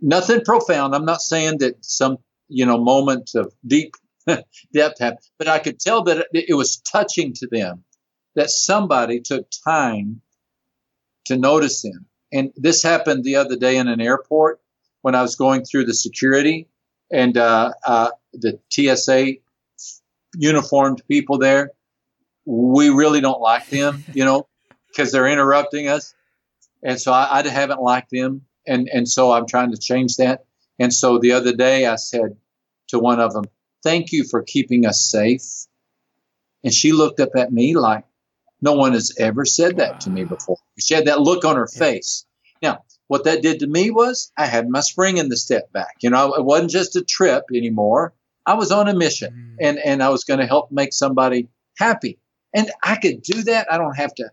[0.00, 0.94] Nothing profound.
[0.94, 2.18] I'm not saying that some,
[2.48, 3.94] you know, moment of deep
[4.26, 7.84] depth happened, but I could tell that it, it was touching to them
[8.34, 10.22] that somebody took time
[11.26, 12.06] to notice them.
[12.32, 14.60] And this happened the other day in an airport
[15.02, 16.68] when I was going through the security
[17.10, 19.34] and uh, uh, the TSA
[20.36, 21.72] uniformed people there.
[22.44, 24.46] We really don't like them, you know,
[24.88, 26.14] because they're interrupting us.
[26.82, 28.42] And so I, I haven't liked them.
[28.66, 30.44] And, and so I'm trying to change that.
[30.78, 32.36] And so the other day I said
[32.88, 33.44] to one of them,
[33.82, 35.42] Thank you for keeping us safe.
[36.64, 38.04] And she looked up at me like,
[38.60, 40.58] No one has ever said that to me before.
[40.78, 41.78] She had that look on her yeah.
[41.78, 42.25] face.
[43.08, 45.96] What that did to me was I had my spring in the step back.
[46.00, 48.12] You know, it wasn't just a trip anymore.
[48.46, 49.66] I was on a mission mm.
[49.66, 52.18] and, and I was going to help make somebody happy.
[52.54, 53.72] And I could do that.
[53.72, 54.30] I don't have to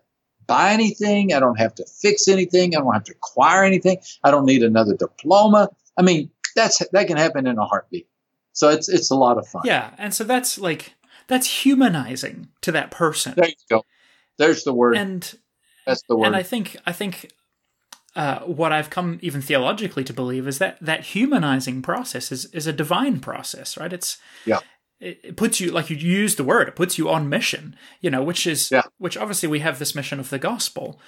[0.47, 1.33] buy anything.
[1.33, 2.75] I don't have to fix anything.
[2.75, 3.97] I don't have to acquire anything.
[4.23, 5.69] I don't need another diploma.
[5.97, 8.07] I mean, that's that can happen in a heartbeat.
[8.53, 9.63] So it's it's a lot of fun.
[9.65, 10.93] Yeah, and so that's like
[11.27, 13.33] that's humanizing to that person.
[13.35, 13.83] There you go.
[14.37, 14.97] There's the word.
[14.97, 15.37] And
[15.85, 16.27] that's the word.
[16.27, 17.31] And I think I think
[18.15, 22.67] uh, what I've come even theologically to believe is that that humanizing process is is
[22.67, 23.91] a divine process, right?
[23.91, 24.59] It's yeah.
[24.99, 26.69] It puts you like you use the word.
[26.69, 28.83] It puts you on mission, you know, which is yeah.
[28.97, 31.01] which obviously we have this mission of the gospel.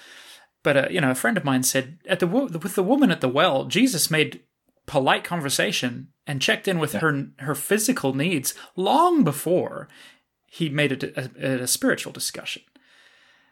[0.63, 3.22] But uh, you know, a friend of mine said at the with the woman at
[3.22, 4.41] the well, Jesus made
[4.86, 7.02] polite conversation and checked in with yeah.
[7.02, 9.88] her her physical needs long before
[10.48, 12.63] he made it a, a, a spiritual discussion.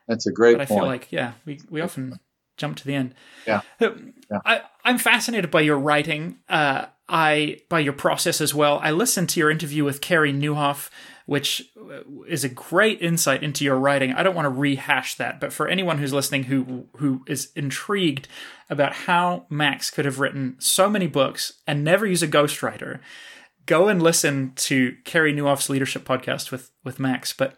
[0.08, 0.58] That's a great.
[0.58, 0.82] But I point.
[0.82, 2.20] feel like yeah, we we often
[2.58, 3.16] jump to the end.
[3.48, 3.62] Yeah.
[3.80, 3.90] yeah.
[4.46, 6.40] I, I'm fascinated by your writing.
[6.50, 8.80] Uh, I by your process as well.
[8.82, 10.90] I listened to your interview with Carey Nieuwhof,
[11.26, 11.70] which
[12.28, 14.14] is a great insight into your writing.
[14.14, 18.28] I don't want to rehash that, but for anyone who's listening who who is intrigued
[18.70, 23.00] about how Max could have written so many books and never use a ghostwriter,
[23.66, 27.34] go and listen to Carey Nieuwhof's leadership podcast with with Max.
[27.34, 27.58] But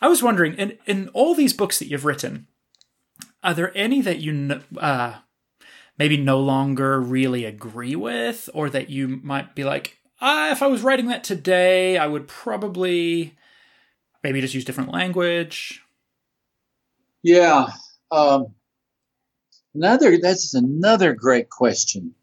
[0.00, 2.46] I was wondering, in in all these books that you've written,
[3.42, 5.14] are there any that you uh,
[5.98, 10.66] maybe no longer really agree with, or that you might be like, ah, if I
[10.66, 13.36] was writing that today, I would probably
[14.22, 15.82] maybe just use different language?
[17.22, 17.68] Yeah.
[18.10, 18.54] Um,
[19.74, 22.14] another that's another great question.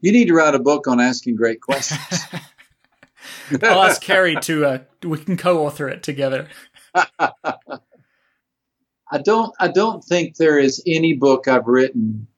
[0.00, 2.00] You need to write a book on asking great questions.
[3.62, 6.48] I'll ask Carey to uh, we can co-author it together.
[9.10, 12.28] I don't I don't think there is any book I've written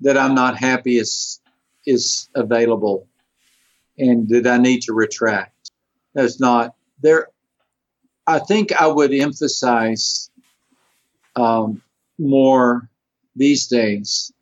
[0.00, 1.40] that I'm not happy is
[1.86, 3.08] is available
[3.98, 5.70] and that I need to retract.
[6.14, 7.28] That's not there.
[8.26, 10.30] I think I would emphasize
[11.34, 11.82] um,
[12.18, 12.88] more
[13.34, 14.32] these days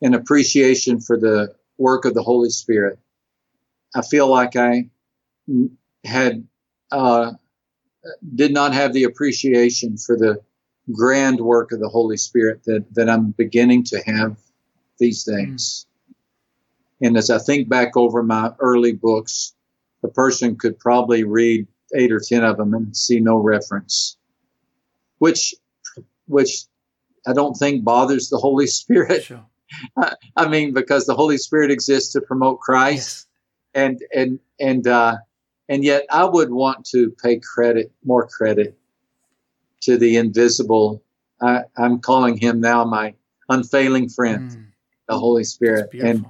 [0.00, 2.98] an appreciation for the work of the Holy Spirit.
[3.94, 4.88] I feel like I
[6.04, 6.46] had
[6.90, 7.32] uh,
[8.34, 10.40] did not have the appreciation for the
[10.92, 14.36] grand work of the Holy Spirit that, that I'm beginning to have
[14.98, 15.86] these things.
[17.00, 17.06] Mm.
[17.06, 19.54] And as I think back over my early books,
[20.02, 21.66] a person could probably read
[21.96, 24.16] eight or ten of them and see no reference,
[25.18, 25.54] which,
[26.26, 26.64] which
[27.26, 29.24] I don't think bothers the Holy Spirit.
[29.24, 29.44] Sure.
[30.36, 33.26] I, mean, because the Holy Spirit exists to promote Christ,
[33.74, 33.82] yes.
[33.82, 35.16] and and and uh,
[35.68, 38.78] and yet I would want to pay credit, more credit,
[39.84, 41.02] to the invisible.
[41.40, 43.14] I, am calling him now my
[43.48, 44.66] unfailing friend, mm.
[45.08, 45.90] the Holy Spirit.
[45.94, 46.26] And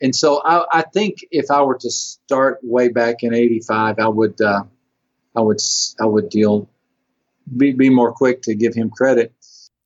[0.00, 4.08] and so I, I, think if I were to start way back in '85, I
[4.08, 4.64] would uh,
[5.34, 5.60] I would
[6.00, 6.68] I would deal
[7.56, 9.32] be, be more quick to give him credit.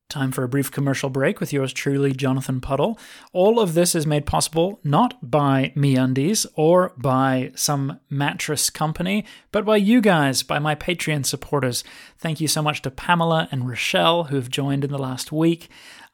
[0.09, 2.99] Time for a brief commercial break with yours truly, Jonathan Puddle.
[3.35, 9.67] All of this is made possible not by MeUndies or by some mattress company, but
[9.67, 11.85] by you guys, by my Patreon supporters.
[12.17, 15.69] Thank you so much to Pamela and Rochelle who have joined in the last week.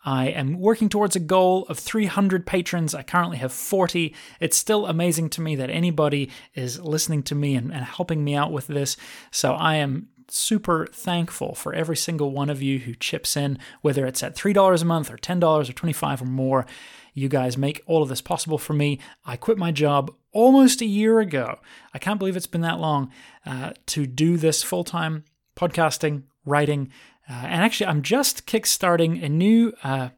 [0.04, 2.96] I am working towards a goal of 300 patrons.
[2.96, 4.12] I currently have 40.
[4.38, 8.34] It's still amazing to me that anybody is listening to me and, and helping me
[8.34, 8.96] out with this.
[9.30, 14.06] So I am super thankful for every single one of you who chips in, whether
[14.06, 16.66] it's at $3 a month or $10 or 25 or more.
[17.14, 18.98] You guys make all of this possible for me.
[19.24, 21.60] I quit my job almost a year ago.
[21.94, 23.10] I can't believe it's been that long
[23.46, 25.24] uh, to do this full time
[25.56, 26.90] podcasting, writing.
[27.28, 30.10] Uh, and actually, I'm just kickstarting a new, uh,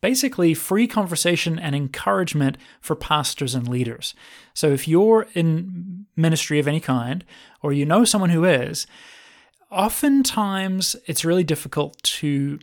[0.00, 4.14] basically, free conversation and encouragement for pastors and leaders.
[4.54, 7.24] So if you're in ministry of any kind,
[7.62, 8.86] or you know someone who is,
[9.74, 12.58] oftentimes it's really difficult to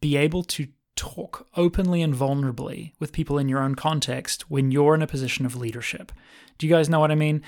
[0.00, 4.94] be able to talk openly and vulnerably with people in your own context when you're
[4.94, 6.12] in a position of leadership.
[6.58, 7.42] Do you guys know what I mean?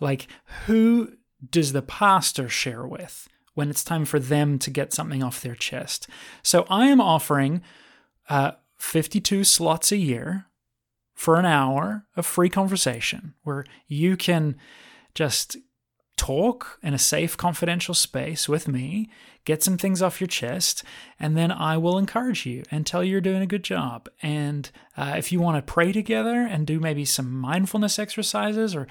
[0.00, 0.28] Like,
[0.66, 1.12] who
[1.50, 5.54] does the pastor share with when it's time for them to get something off their
[5.54, 6.06] chest?
[6.42, 7.62] So I am offering
[8.28, 10.46] uh, 52 slots a year
[11.14, 14.56] for an hour of free conversation where you can
[15.14, 15.56] just
[16.22, 19.10] talk in a safe, confidential space with me,
[19.44, 20.84] get some things off your chest,
[21.18, 24.08] and then I will encourage you and tell you you're doing a good job.
[24.22, 28.86] And uh, if you want to pray together and do maybe some mindfulness exercises or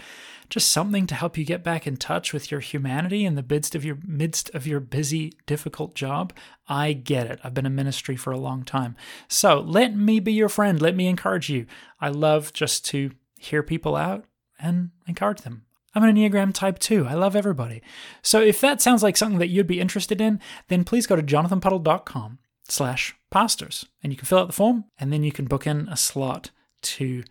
[0.49, 3.75] just something to help you get back in touch with your humanity in the midst
[3.75, 6.33] of your midst of your busy, difficult job,
[6.67, 7.39] I get it.
[7.45, 8.97] I've been in ministry for a long time.
[9.29, 10.81] So let me be your friend.
[10.81, 11.65] Let me encourage you.
[12.01, 14.25] I love just to hear people out
[14.59, 15.63] and encourage them.
[15.93, 17.05] I'm an Enneagram Type 2.
[17.07, 17.81] I love everybody.
[18.21, 21.23] So if that sounds like something that you'd be interested in, then please go to
[21.23, 25.67] jonathanpuddle.com slash pastors and you can fill out the form and then you can book
[25.67, 26.51] in a slot
[26.81, 27.23] to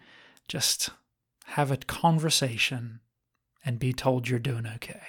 [0.49, 0.91] just
[1.47, 3.01] have a conversation
[3.65, 5.01] and be told you're doing okay.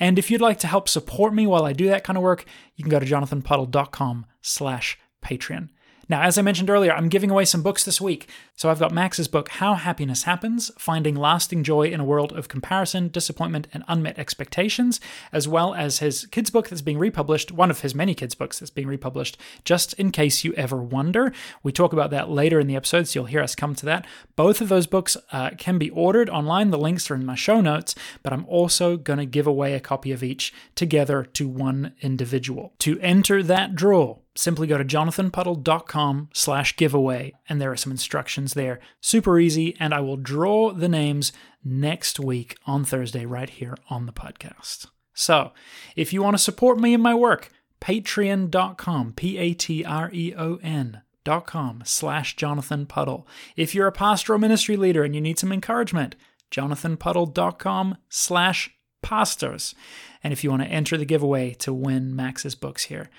[0.00, 2.44] And if you'd like to help support me while I do that kind of work,
[2.74, 5.68] you can go to jonathanpuddle.com slash Patreon.
[6.08, 8.28] Now, as I mentioned earlier, I'm giving away some books this week.
[8.56, 12.48] So I've got Max's book, How Happiness Happens Finding Lasting Joy in a World of
[12.48, 15.00] Comparison, Disappointment, and Unmet Expectations,
[15.32, 18.58] as well as his kids' book that's being republished, one of his many kids' books
[18.58, 21.32] that's being republished, just in case you ever wonder.
[21.62, 24.06] We talk about that later in the episode, so you'll hear us come to that.
[24.36, 26.70] Both of those books uh, can be ordered online.
[26.70, 29.80] The links are in my show notes, but I'm also going to give away a
[29.80, 32.72] copy of each together to one individual.
[32.80, 38.54] To enter that draw, simply go to jonathanpuddle.com slash giveaway and there are some instructions
[38.54, 38.80] there.
[39.00, 41.32] Super easy and i will draw the names
[41.64, 44.86] next week on thursday right here on the podcast.
[45.12, 45.52] So
[45.96, 52.86] if you want to support me in my work patreon.com p-a-t-r-e-o-n dot com slash jonathan
[52.86, 56.16] puddle if you're a pastoral ministry leader and you need some encouragement
[56.50, 58.70] jonathanpuddle.com slash
[59.02, 59.74] pastors.
[60.22, 63.10] And if you want to enter the giveaway to win max's books here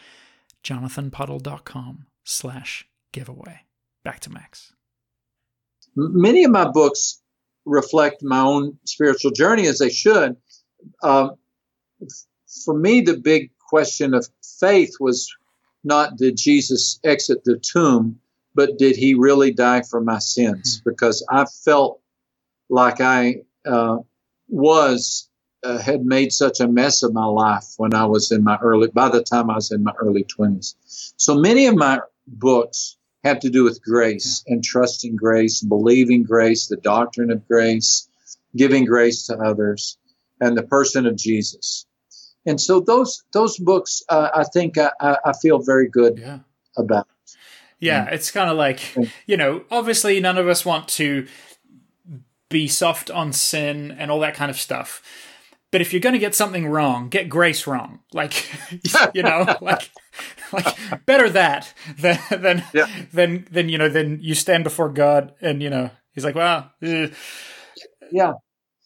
[0.66, 3.62] jonathanpuddle.com slash giveaway.
[4.04, 4.74] Back to Max.
[5.96, 7.22] Many of my books
[7.66, 10.36] reflect my own spiritual journey as they should.
[11.02, 11.36] Um,
[12.66, 14.28] for me, the big question of
[14.60, 15.34] faith was
[15.84, 18.20] not did Jesus exit the tomb,
[18.54, 20.80] but did he really die for my sins?
[20.80, 20.90] Mm-hmm.
[20.90, 22.02] Because I felt
[22.70, 23.98] like I uh,
[24.48, 25.30] was
[25.66, 28.88] uh, had made such a mess of my life when I was in my early,
[28.90, 30.76] by the time I was in my early 20s.
[31.18, 36.68] So many of my books have to do with grace and trusting grace, believing grace,
[36.68, 38.08] the doctrine of grace,
[38.56, 39.98] giving grace to others,
[40.40, 41.88] and the person of Jesus.
[42.46, 46.40] And so those those books, uh, I think I, I, feel very good yeah.
[46.78, 47.08] about.
[47.80, 51.26] Yeah, it's kind of like you know, obviously none of us want to
[52.50, 55.02] be soft on sin and all that kind of stuff.
[55.76, 58.00] But if you're going to get something wrong, get grace wrong.
[58.14, 58.50] Like,
[59.14, 59.92] you know, like,
[60.54, 62.88] like better that than than yeah.
[63.12, 66.72] than than you know than you stand before God and you know He's like, well,
[66.82, 67.10] eh.
[68.12, 68.34] yeah.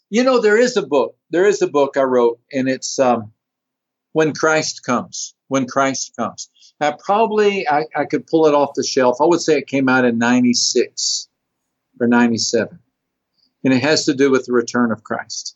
[0.09, 1.15] You know, there is a book.
[1.29, 3.31] There is a book I wrote, and it's um,
[4.11, 5.35] when Christ comes.
[5.47, 6.49] When Christ comes.
[6.81, 9.17] Now, probably I, I could pull it off the shelf.
[9.21, 11.27] I would say it came out in '96
[11.99, 12.79] or '97,
[13.63, 15.55] and it has to do with the return of Christ.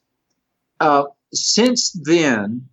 [0.80, 2.70] Uh, since then,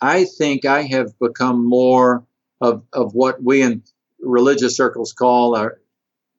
[0.00, 2.24] I think I have become more
[2.60, 3.82] of, of what we in
[4.20, 5.70] religious circles call a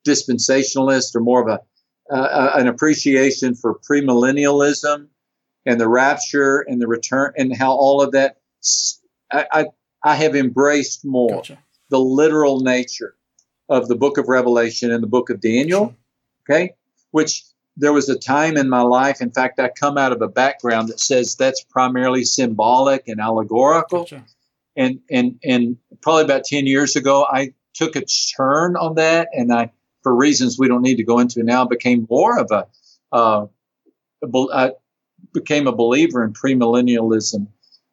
[0.08, 5.08] dispensationalist or more of a, uh, an appreciation for premillennialism
[5.66, 8.38] and the rapture and the return and how all of that
[9.32, 9.66] I, I,
[10.04, 11.60] I have embraced more gotcha.
[11.90, 13.16] the literal nature
[13.70, 15.96] of the book of Revelation and the book of Daniel,
[16.44, 16.74] okay,
[17.12, 17.44] which
[17.78, 20.90] there was a time in my life, in fact, I come out of a background
[20.90, 24.02] that says that's primarily symbolic and allegorical.
[24.02, 24.26] Gotcha.
[24.76, 28.04] And, and, and probably about 10 years ago, I took a
[28.36, 29.72] turn on that and I,
[30.04, 32.68] for reasons we don't need to go into now, became more of a,
[33.12, 33.48] uh,
[34.54, 34.72] I
[35.34, 37.48] became a believer in premillennialism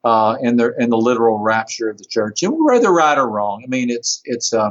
[0.05, 2.43] uh, and the and the literal rapture of the church.
[2.43, 4.71] And whether right or wrong, I mean, it's it's uh,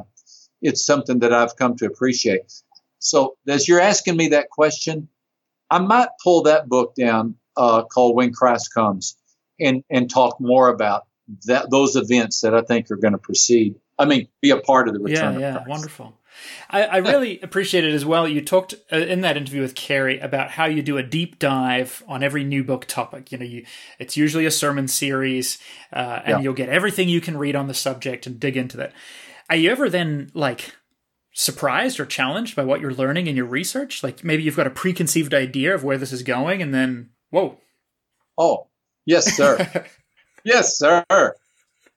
[0.61, 2.53] it's something that I've come to appreciate.
[2.99, 5.09] So as you're asking me that question,
[5.69, 9.17] I might pull that book down uh, called When Christ Comes
[9.59, 11.03] and and talk more about
[11.45, 13.75] that those events that I think are going to proceed.
[13.99, 15.39] I mean, be a part of the return.
[15.39, 16.13] Yeah, yeah, wonderful.
[16.69, 18.27] I, I really appreciate it as well.
[18.27, 22.03] You talked uh, in that interview with Carey about how you do a deep dive
[22.07, 23.31] on every new book topic.
[23.31, 23.65] You know, you
[23.99, 25.57] it's usually a sermon series,
[25.91, 26.39] uh, and yeah.
[26.39, 28.93] you'll get everything you can read on the subject and dig into that.
[29.49, 30.75] Are you ever then like
[31.37, 34.01] surprised or challenged by what you're learning in your research?
[34.03, 37.57] Like maybe you've got a preconceived idea of where this is going, and then whoa.
[38.37, 38.67] Oh,
[39.05, 39.85] yes, sir.
[40.43, 41.05] yes, sir.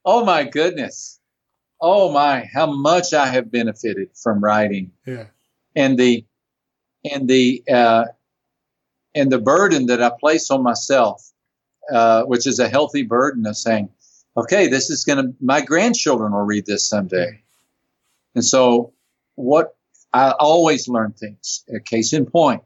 [0.05, 1.18] Oh my goodness.
[1.80, 4.93] Oh my, how much I have benefited from writing.
[5.07, 5.26] Yeah.
[5.74, 6.26] And the
[7.11, 8.05] and the uh,
[9.14, 11.26] and the burden that I place on myself,
[11.91, 13.88] uh, which is a healthy burden of saying,
[14.36, 17.43] okay, this is going to my grandchildren will read this someday,
[18.34, 18.93] and so
[19.41, 19.76] what
[20.12, 21.64] I always learn things.
[21.74, 22.62] A case in point,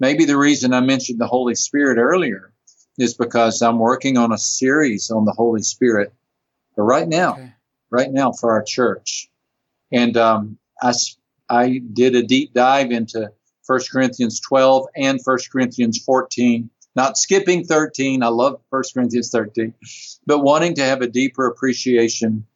[0.00, 2.52] maybe the reason I mentioned the Holy Spirit earlier
[2.98, 6.12] is because I'm working on a series on the Holy Spirit
[6.76, 7.52] right now, okay.
[7.90, 9.30] right now for our church,
[9.92, 10.92] and um, I
[11.48, 13.32] I did a deep dive into
[13.66, 16.70] 1 Corinthians 12 and 1 Corinthians 14.
[16.94, 18.22] Not skipping 13.
[18.22, 19.74] I love 1 Corinthians 13,
[20.26, 22.46] but wanting to have a deeper appreciation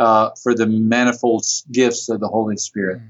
[0.00, 3.02] uh, for the manifold gifts of the Holy Spirit.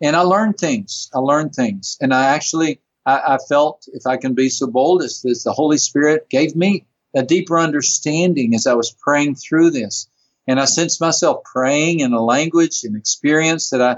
[0.00, 1.10] And I learned things.
[1.14, 1.98] I learned things.
[2.00, 5.52] And I actually, I, I felt, if I can be so bold as this, the
[5.52, 10.08] Holy Spirit gave me a deeper understanding as I was praying through this.
[10.48, 13.96] And I sensed myself praying in a language and experience that I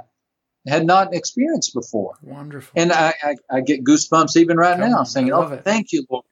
[0.68, 2.14] had not experienced before.
[2.22, 2.72] Wonderful.
[2.81, 5.64] And I, I, I get goosebumps even right Come now, on, saying, "Oh, it.
[5.64, 6.24] thank you, Lord,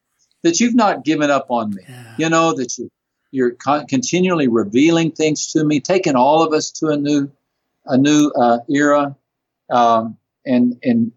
[0.43, 1.83] that you've not given up on me.
[1.89, 2.15] Yeah.
[2.19, 2.91] You know that you
[3.37, 7.31] you're con- continually revealing things to me, taking all of us to a new
[7.85, 9.15] a new uh, era.
[9.71, 10.17] Um,
[10.47, 11.13] and and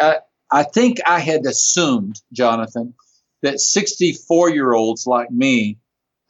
[0.00, 0.16] I,
[0.50, 2.94] I think I had assumed, Jonathan,
[3.42, 5.78] that 64 year olds like me,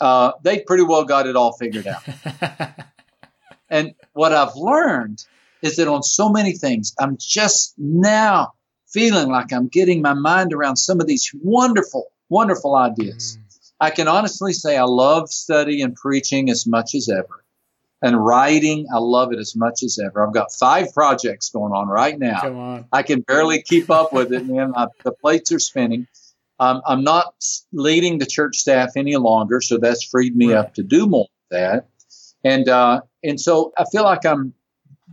[0.01, 2.03] uh, they pretty well got it all figured out.
[3.71, 5.25] and what I've learned
[5.63, 8.55] is that on so many things, I'm just now
[8.89, 13.39] feeling like I'm getting my mind around some of these wonderful, wonderful ideas.
[13.39, 13.46] Mm.
[13.81, 17.45] I can honestly say I love study and preaching as much as ever.
[18.03, 20.27] And writing, I love it as much as ever.
[20.27, 22.41] I've got five projects going on right now.
[22.41, 22.85] Come on.
[22.93, 24.75] I can barely keep up with it, man.
[24.77, 26.07] I, the plates are spinning.
[26.59, 27.35] Um, I'm not
[27.73, 30.59] leading the church staff any longer, so that's freed me right.
[30.59, 31.89] up to do more of that.
[32.45, 34.55] And uh, and so I feel like I'm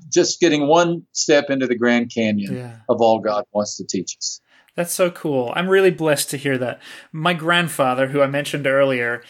[0.10, 2.76] just getting one step into the Grand Canyon yeah.
[2.90, 4.42] of all God wants to teach us.
[4.76, 5.54] That's so cool.
[5.56, 6.82] I'm really blessed to hear that.
[7.12, 9.24] My grandfather, who I mentioned earlier,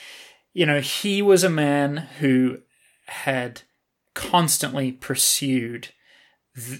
[0.53, 2.59] you know, he was a man who
[3.07, 3.63] had
[4.13, 5.89] constantly pursued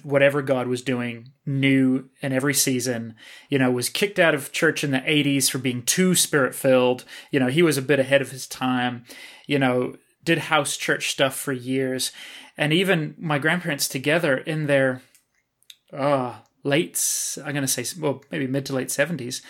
[0.04, 3.16] whatever God was doing new in every season.
[3.50, 7.06] You know, was kicked out of church in the 80s for being too spirit filled.
[7.32, 9.06] You know, he was a bit ahead of his time.
[9.48, 12.12] You know, did house church stuff for years.
[12.56, 15.02] And even my grandparents together in their
[15.92, 19.42] uh, late, I'm going to say, well, maybe mid to late 70s,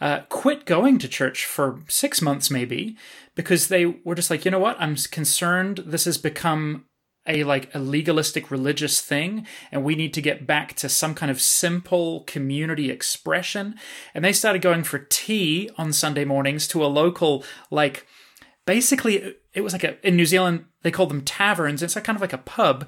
[0.00, 2.96] uh, quit going to church for six months maybe
[3.34, 4.80] because they were just like, you know what?
[4.80, 6.86] I'm concerned this has become
[7.24, 11.30] a like a legalistic religious thing and we need to get back to some kind
[11.30, 13.76] of simple community expression
[14.12, 18.08] and they started going for tea on sunday mornings to a local like
[18.66, 21.82] basically it was like a in New Zealand they called them taverns.
[21.82, 22.86] It's like kind of like a pub,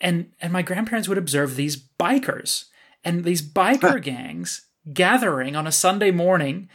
[0.00, 2.66] and and my grandparents would observe these bikers
[3.04, 3.98] and these biker huh.
[4.02, 6.68] gangs gathering on a Sunday morning.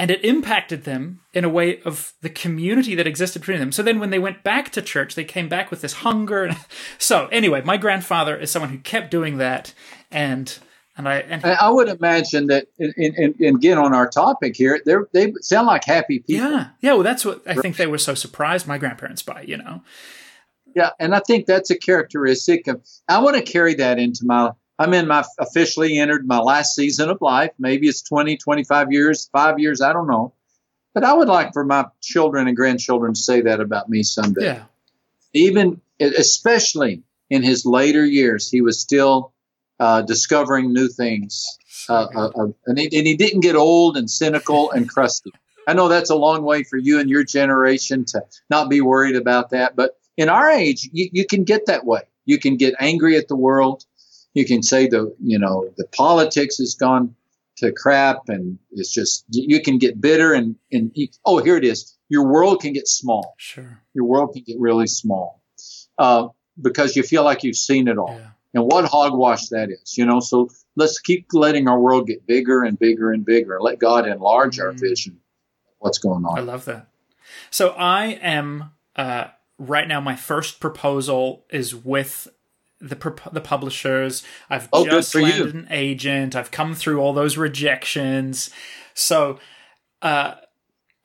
[0.00, 3.72] And it impacted them in a way of the community that existed between them.
[3.72, 6.52] So then, when they went back to church, they came back with this hunger.
[6.98, 9.74] so, anyway, my grandfather is someone who kept doing that,
[10.12, 10.56] and
[10.98, 14.80] and I, and I would imagine that, in, in, in, again, on our topic here,
[14.84, 16.44] they they sound like happy people.
[16.44, 16.94] Yeah, yeah.
[16.94, 19.42] Well, that's what I think they were so surprised my grandparents by.
[19.42, 19.82] You know.
[20.74, 22.84] Yeah, and I think that's a characteristic of.
[23.08, 24.50] I want to carry that into my.
[24.78, 27.50] I'm in my officially entered my last season of life.
[27.58, 29.80] Maybe it's 20, 25 years, five years.
[29.80, 30.32] I don't know.
[30.94, 34.44] But I would like for my children and grandchildren to say that about me someday.
[34.44, 34.64] Yeah.
[35.34, 39.32] Even, especially in his later years, he was still
[39.80, 41.58] uh, discovering new things.
[41.88, 45.32] Uh, uh, uh, and, he, and he didn't get old and cynical and crusty.
[45.66, 49.16] I know that's a long way for you and your generation to not be worried
[49.16, 49.76] about that.
[49.76, 52.02] But in our age, you, you can get that way.
[52.24, 53.84] You can get angry at the world.
[54.38, 57.14] You can say the, you know, the politics has gone
[57.58, 61.96] to crap and it's just, you can get bitter and, and oh, here it is.
[62.08, 63.34] Your world can get small.
[63.36, 63.82] Sure.
[63.94, 65.42] Your world can get really small
[65.98, 66.28] uh,
[66.60, 68.16] because you feel like you've seen it all.
[68.18, 70.20] Yeah and what hogwash that is, you know.
[70.20, 73.60] So let's keep letting our world get bigger and bigger and bigger.
[73.60, 74.80] Let God enlarge our mm.
[74.80, 75.18] vision.
[75.78, 76.38] What's going on?
[76.38, 76.88] I love that.
[77.50, 79.26] So I am uh,
[79.58, 80.00] right now.
[80.00, 82.28] My first proposal is with
[82.80, 84.22] the the publishers.
[84.48, 85.60] I've oh, just landed you.
[85.60, 86.36] an agent.
[86.36, 88.50] I've come through all those rejections.
[88.94, 89.38] So
[90.02, 90.34] uh,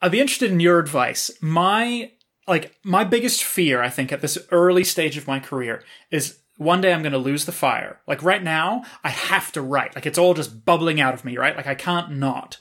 [0.00, 1.30] I'd be interested in your advice.
[1.40, 2.12] My
[2.46, 6.80] like my biggest fear, I think, at this early stage of my career is one
[6.80, 8.00] day I'm going to lose the fire.
[8.06, 9.94] Like right now, I have to write.
[9.94, 11.56] Like it's all just bubbling out of me, right?
[11.56, 12.58] Like I can't not.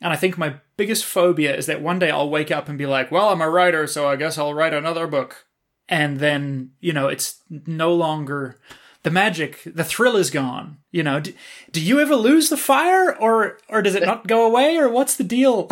[0.00, 2.86] And I think my biggest phobia is that one day I'll wake up and be
[2.86, 5.46] like, well, I'm a writer, so I guess I'll write another book.
[5.90, 8.56] And then, you know, it's no longer
[9.02, 10.78] the magic, the thrill is gone.
[10.92, 11.32] You know, do,
[11.72, 15.16] do you ever lose the fire, or or does it not go away, or what's
[15.16, 15.68] the deal?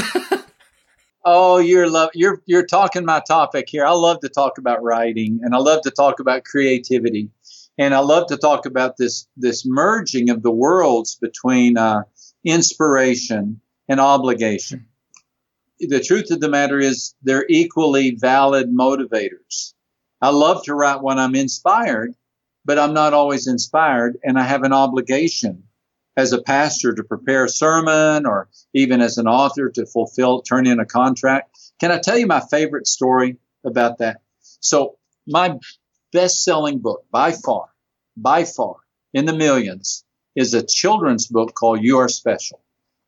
[1.25, 3.85] oh, you're love you're you're talking my topic here.
[3.85, 7.31] I love to talk about writing, and I love to talk about creativity,
[7.77, 12.05] and I love to talk about this this merging of the worlds between uh,
[12.45, 14.87] inspiration and obligation.
[15.81, 19.75] The truth of the matter is, they're equally valid motivators.
[20.21, 22.15] I love to write when I'm inspired
[22.69, 25.63] but I'm not always inspired, and I have an obligation
[26.19, 30.67] as a pastor to prepare a sermon or even as an author to fulfill, turn
[30.67, 31.59] in a contract.
[31.81, 34.21] Can I tell you my favorite story about that?
[34.61, 35.59] So, my
[36.13, 37.71] best selling book by far,
[38.19, 38.77] by far,
[39.15, 40.05] in the millions,
[40.37, 42.61] is a children's book called You Are Special.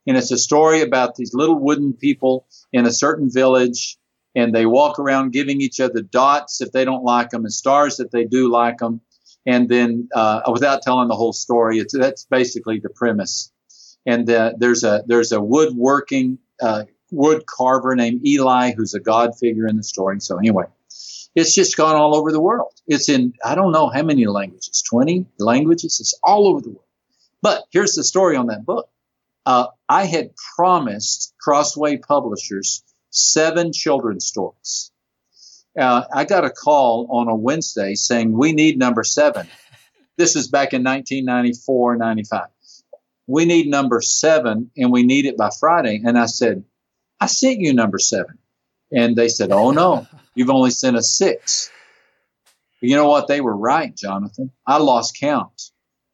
[0.06, 3.98] And it's a story about these little wooden people in a certain village,
[4.34, 8.00] and they walk around giving each other dots if they don't like them and stars
[8.00, 9.00] if they do like them
[9.46, 13.52] and then uh, without telling the whole story, it's that's basically the premise.
[14.06, 19.32] And uh, there's a there's a woodworking uh, wood carver named Eli who's a god
[19.38, 20.20] figure in the story.
[20.20, 20.64] So anyway,
[21.34, 22.72] it's just gone all over the world.
[22.86, 26.00] It's in I don't know how many languages, twenty languages.
[26.00, 26.84] It's all over the world.
[27.42, 28.90] But here's the story on that book.
[29.46, 34.90] Uh, I had promised Crossway Publishers seven children's stories
[35.78, 39.46] uh, I got a call on a Wednesday saying, We need number seven.
[40.16, 42.48] This is back in 1994, 95.
[43.26, 46.02] We need number seven and we need it by Friday.
[46.04, 46.64] And I said,
[47.20, 48.38] I sent you number seven.
[48.92, 51.70] And they said, Oh, no, you've only sent us six.
[52.80, 53.28] You know what?
[53.28, 54.50] They were right, Jonathan.
[54.66, 55.70] I lost count.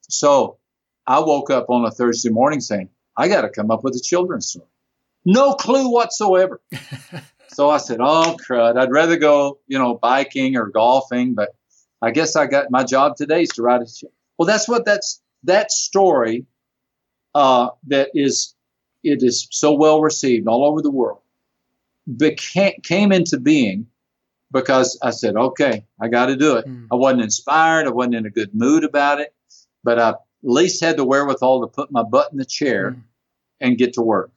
[0.08, 0.58] So
[1.06, 4.00] I woke up on a Thursday morning saying, I got to come up with a
[4.00, 4.66] children's story.
[5.26, 6.60] No clue whatsoever.
[7.48, 8.76] So I said, oh, crud.
[8.76, 11.54] I'd rather go, you know, biking or golfing, but
[12.02, 14.08] I guess I got my job today is to write a show.
[14.36, 16.44] Well, that's what that's that story
[17.34, 18.54] uh, that is
[19.02, 21.20] it is so well received all over the world
[22.14, 23.86] became came into being
[24.52, 26.66] because I said, okay, I got to do it.
[26.66, 26.86] Mm.
[26.92, 27.86] I wasn't inspired.
[27.86, 29.34] I wasn't in a good mood about it,
[29.82, 33.02] but I at least had the wherewithal to put my butt in the chair mm.
[33.60, 34.32] and get to work.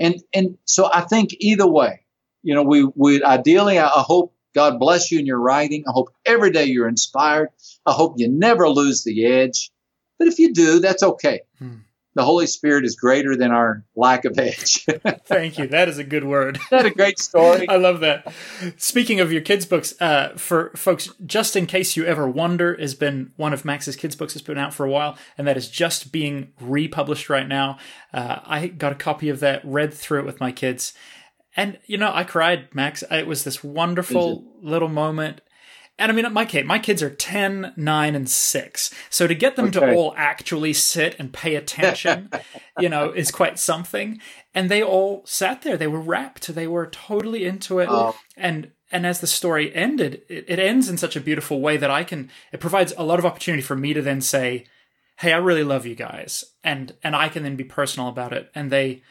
[0.00, 2.00] And and so I think either way,
[2.42, 5.84] you know, we we ideally, I hope God bless you in your writing.
[5.86, 7.50] I hope every day you're inspired.
[7.86, 9.70] I hope you never lose the edge.
[10.18, 11.42] But if you do, that's okay.
[11.58, 11.76] Hmm.
[12.20, 14.84] The Holy Spirit is greater than our lack of edge.
[15.24, 15.68] Thank you.
[15.68, 16.58] That is a good word.
[16.70, 17.66] that a great story?
[17.68, 18.30] I love that.
[18.76, 22.94] Speaking of your kids' books, uh, for folks, just in case you ever wonder, has
[22.94, 25.70] been one of Max's kids' books has been out for a while, and that is
[25.70, 27.78] just being republished right now.
[28.12, 30.92] Uh, I got a copy of that, read through it with my kids,
[31.56, 33.02] and you know, I cried, Max.
[33.10, 35.40] It was this wonderful little moment.
[36.00, 38.94] And I mean, my kid, my kids are 10, 9, and 6.
[39.10, 39.80] So to get them okay.
[39.80, 42.30] to all actually sit and pay attention,
[42.80, 44.18] you know, is quite something.
[44.54, 45.76] And they all sat there.
[45.76, 46.46] They were rapt.
[46.54, 47.88] They were totally into it.
[47.90, 48.16] Oh.
[48.34, 51.90] And and as the story ended, it, it ends in such a beautiful way that
[51.90, 54.64] I can it provides a lot of opportunity for me to then say,
[55.18, 56.46] Hey, I really love you guys.
[56.64, 58.50] And and I can then be personal about it.
[58.54, 59.02] And they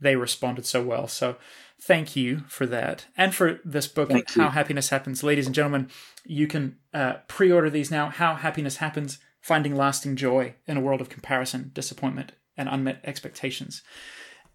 [0.00, 1.08] they responded so well.
[1.08, 1.38] So
[1.80, 4.50] thank you for that and for this book, thank How you.
[4.50, 5.22] Happiness Happens.
[5.22, 5.88] Ladies and gentlemen,
[6.24, 8.10] you can uh, pre order these now.
[8.10, 13.82] How Happiness Happens Finding Lasting Joy in a World of Comparison, Disappointment, and Unmet Expectations.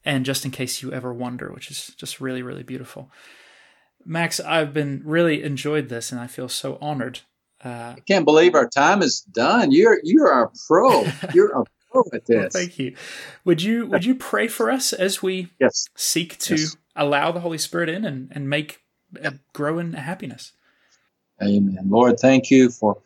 [0.04, 3.12] And just in case you ever wonder, which is just really, really beautiful.
[4.04, 7.20] Max, I've been really enjoyed this and I feel so honored.
[7.64, 9.72] Uh, I can't believe our time is done.
[9.72, 11.06] You're you're a pro.
[11.34, 12.38] You're a pro at this.
[12.38, 12.96] well, thank you.
[13.46, 15.86] Would you would you pray for us as we yes.
[15.96, 18.82] seek to yes allow the Holy Spirit in and, and make
[19.24, 20.54] uh, grow in happiness.
[21.42, 21.90] Amen.
[21.90, 23.02] Lord, thank you for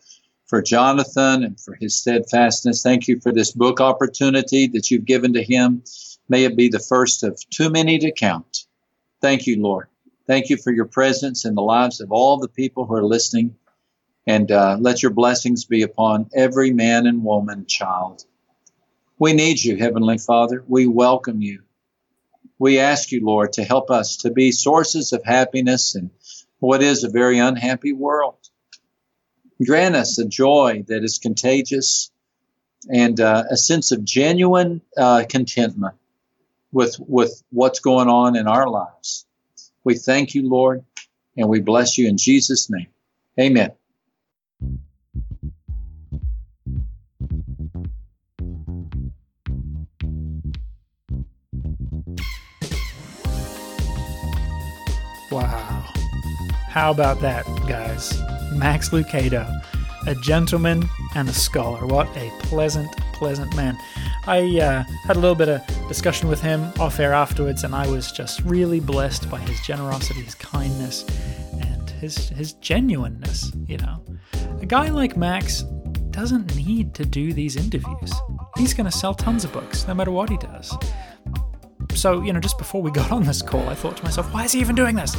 [0.46, 2.82] for Jonathan and for his steadfastness.
[2.82, 5.82] Thank you for this book opportunity that you've given to him.
[6.28, 8.64] May it be the first of too many to count.
[9.20, 9.88] Thank you, Lord.
[10.26, 13.56] Thank you for your presence in the lives of all the people who are listening.
[14.26, 18.24] And uh, let your blessings be upon every man and woman, child.
[19.18, 20.64] We need you, Heavenly Father.
[20.66, 21.62] We welcome you
[22.58, 26.10] we ask you, Lord, to help us to be sources of happiness in
[26.58, 28.38] what is a very unhappy world.
[29.64, 32.10] Grant us a joy that is contagious
[32.90, 35.94] and uh, a sense of genuine uh, contentment
[36.72, 39.26] with, with what's going on in our lives.
[39.84, 40.84] We thank you, Lord,
[41.36, 42.88] and we bless you in Jesus' name.
[43.38, 43.72] Amen.
[55.36, 55.82] Wow.
[56.68, 58.18] How about that, guys?
[58.52, 59.44] Max Lucado.
[60.06, 61.84] a gentleman, and a scholar.
[61.86, 63.76] What a pleasant, pleasant man.
[64.26, 67.86] I uh, had a little bit of discussion with him off air afterwards, and I
[67.88, 71.04] was just really blessed by his generosity, his kindness,
[71.60, 73.52] and his his genuineness.
[73.66, 74.04] You know,
[74.60, 75.62] a guy like Max
[76.10, 78.12] doesn't need to do these interviews.
[78.56, 80.74] He's going to sell tons of books, no matter what he does.
[82.06, 84.44] So, you know, just before we got on this call, I thought to myself, why
[84.44, 85.16] is he even doing this?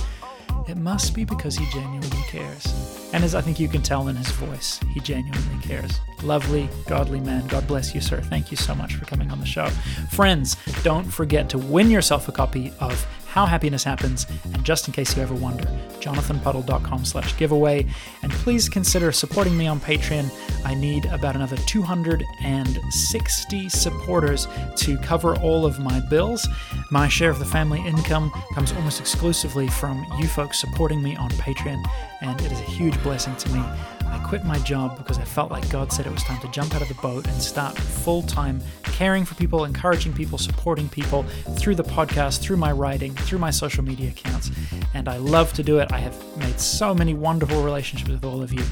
[0.69, 3.09] It must be because he genuinely cares.
[3.11, 5.99] And as I think you can tell in his voice, he genuinely cares.
[6.23, 7.45] Lovely, godly man.
[7.47, 8.21] God bless you, sir.
[8.21, 9.67] Thank you so much for coming on the show.
[10.11, 14.25] Friends, don't forget to win yourself a copy of how happiness happens.
[14.53, 15.65] And just in case you ever wonder,
[15.99, 17.85] jonathanpuddle.com slash giveaway.
[18.23, 20.31] And please consider supporting me on Patreon.
[20.65, 24.47] I need about another 260 supporters
[24.77, 26.47] to cover all of my bills.
[26.91, 31.29] My share of the family income comes almost exclusively from you folks supporting me on
[31.31, 31.83] Patreon,
[32.21, 33.63] and it is a huge blessing to me.
[34.11, 36.75] I quit my job because I felt like God said it was time to jump
[36.75, 38.61] out of the boat and start full time
[38.97, 41.21] caring for people, encouraging people, supporting people
[41.57, 44.49] through the podcast, through my writing, through my social media accounts.
[44.95, 45.91] And I love to do it.
[45.91, 48.63] I have made so many wonderful relationships with all of you,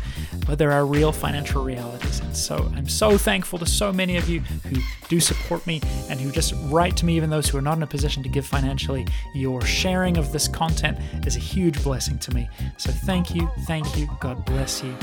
[0.47, 2.21] but there are real financial realities.
[2.21, 5.79] And so I'm so thankful to so many of you who do support me
[6.09, 8.29] and who just write to me, even those who are not in a position to
[8.29, 9.05] give financially.
[9.35, 12.49] Your sharing of this content is a huge blessing to me.
[12.77, 14.09] So thank you, thank you.
[14.19, 14.95] God bless you.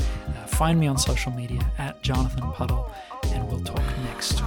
[0.62, 2.88] Find me on social media at Jonathan Puddle,
[3.32, 4.44] and we'll talk next